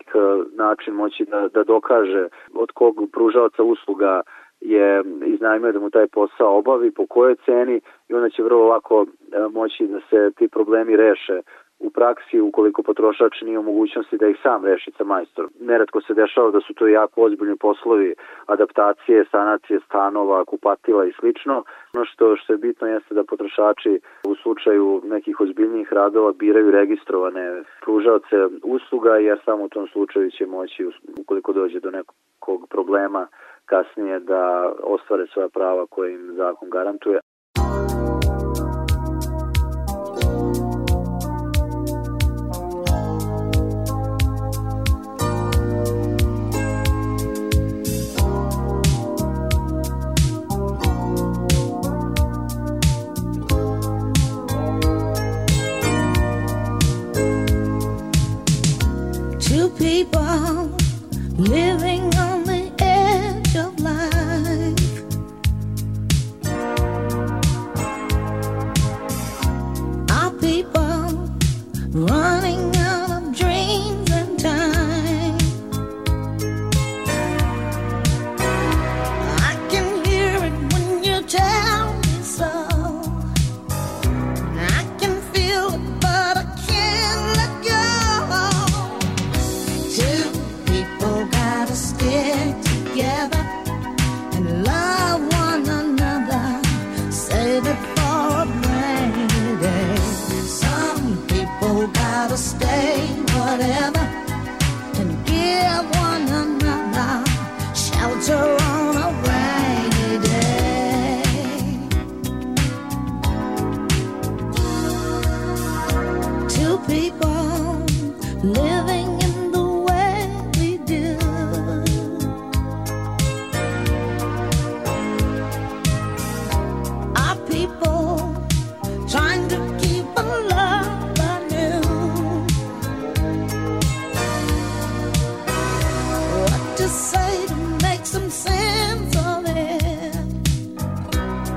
način 0.53 0.95
moći 0.95 1.25
da, 1.25 1.49
da 1.49 1.65
dokaže 1.65 2.29
od 2.55 2.71
kog 2.71 2.95
pružavaca 3.13 3.63
usluga 3.63 4.23
je 4.61 5.05
iznajmio 5.27 5.73
da 5.73 5.81
mu 5.81 5.91
taj 5.91 6.07
posao 6.07 6.59
obavi, 6.59 6.91
po 6.91 7.07
kojoj 7.07 7.37
ceni 7.45 7.81
i 8.09 8.15
onda 8.15 8.31
će 8.31 8.43
vrlo 8.43 8.67
lako 8.67 9.07
moći 9.53 9.87
da 9.87 10.01
se 10.11 10.31
ti 10.37 10.49
problemi 10.49 10.97
reše 10.97 11.41
u 11.79 11.91
praksi 11.91 12.41
ukoliko 12.41 12.83
potrošač 12.83 13.41
nije 13.43 13.59
u 13.59 13.63
mogućnosti 13.63 14.17
da 14.17 14.27
ih 14.29 14.37
sam 14.43 14.65
reši 14.65 14.91
sa 14.99 15.05
majstorom. 15.05 15.51
Neretko 15.61 16.01
se 16.01 16.15
dešava 16.15 16.51
da 16.51 16.61
su 16.61 16.75
to 16.75 16.87
jako 16.87 17.23
ozbiljni 17.23 17.57
poslovi 17.57 18.15
adaptacije, 18.47 19.25
sanacije 19.31 19.81
stanova, 19.87 20.45
kupatila 20.45 21.07
i 21.07 21.13
slično. 21.21 21.65
Ono 21.95 22.05
što, 22.05 22.37
što 22.37 22.53
je 22.53 22.59
bitno 22.59 22.87
jeste 22.87 23.15
da 23.15 23.25
potrošači 23.25 24.01
u 24.25 24.35
slučaju 24.35 25.01
nekih 25.05 25.41
ozbiljnijih 25.41 25.93
radova 25.93 26.33
biraju 26.33 26.71
registrovane 26.71 27.63
pružaoce 27.85 28.37
usluga 28.63 29.17
jer 29.17 29.39
samo 29.45 29.65
u 29.65 29.69
tom 29.69 29.87
slučaju 29.89 30.31
će 30.31 30.47
moći 30.47 30.89
ukoliko 31.21 31.53
dođe 31.53 31.81
do 31.81 31.91
nekog 31.91 32.67
problema 32.71 33.27
kasnije 33.67 34.21
da 34.21 34.73
ostvare 34.83 35.27
svoja 35.27 35.49
prava 35.49 35.87
koje 35.87 36.15
im 36.15 36.33
zakon 36.37 36.71
garantuje. 36.71 37.21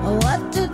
What 0.04 0.52
do 0.52 0.66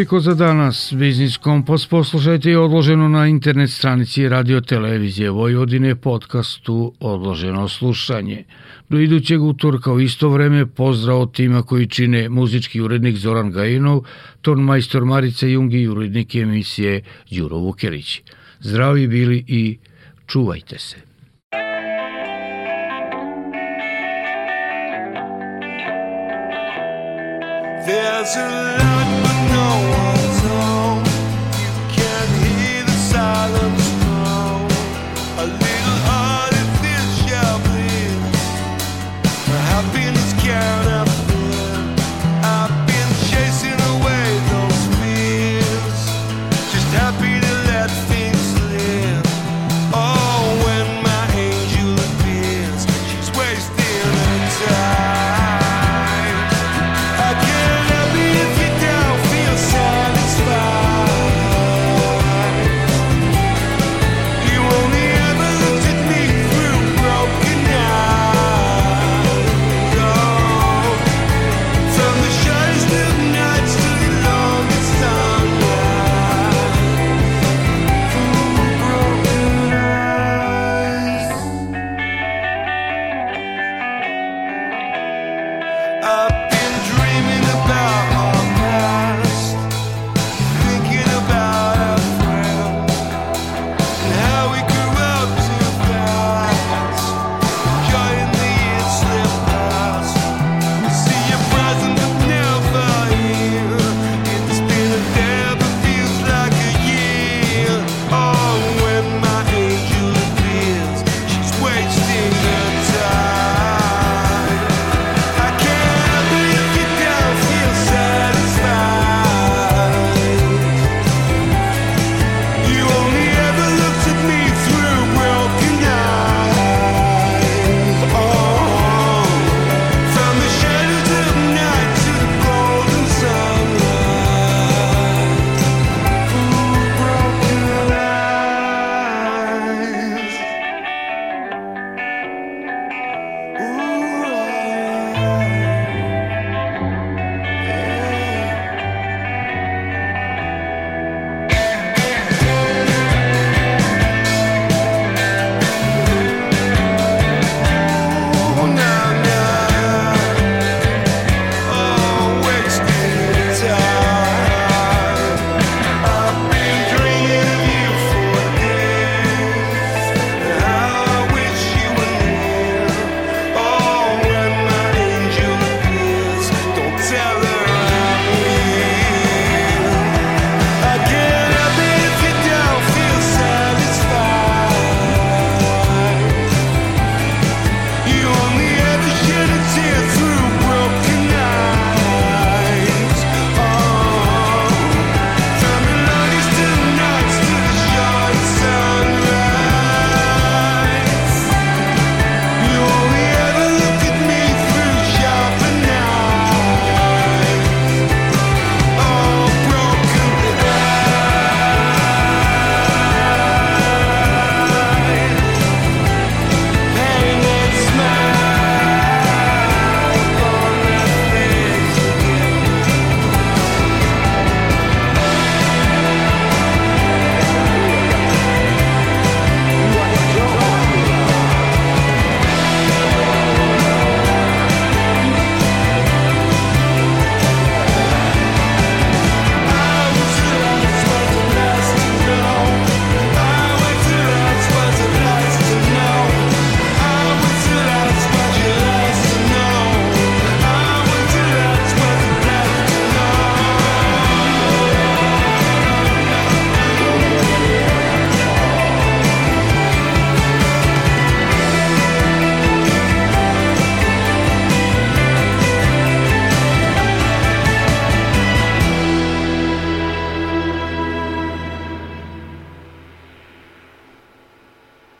Toliko 0.00 0.20
za 0.20 0.34
danas. 0.34 0.92
Biznis 0.96 1.36
Kompas 1.36 1.86
poslušajte 1.86 2.50
i 2.50 2.56
odloženo 2.56 3.08
na 3.08 3.26
internet 3.26 3.70
stranici 3.70 4.28
Radio 4.28 4.60
Televizije 4.60 5.30
Vojvodine 5.30 5.96
podcastu 5.96 6.94
Odloženo 7.00 7.68
slušanje. 7.68 8.44
Do 8.88 8.98
idućeg 8.98 9.42
utorka 9.42 9.92
u 9.92 10.00
isto 10.00 10.28
vreme 10.28 10.66
pozdrav 10.66 11.20
od 11.20 11.34
tima 11.34 11.62
koji 11.62 11.86
čine 11.86 12.28
muzički 12.28 12.80
urednik 12.80 13.16
Zoran 13.16 13.50
Gajinov, 13.50 14.00
ton 14.40 14.60
majstor 14.60 15.04
Marica 15.04 15.46
Jungi 15.46 15.80
i 15.80 15.88
urednik 15.88 16.34
emisije 16.34 17.02
Đuro 17.30 17.56
Vukelić. 17.56 18.22
Zdravi 18.60 19.06
bili 19.06 19.44
i 19.48 19.78
čuvajte 20.26 20.78
se. 20.78 20.96
There's 27.86 28.36
a 28.36 28.48
love 28.50 28.99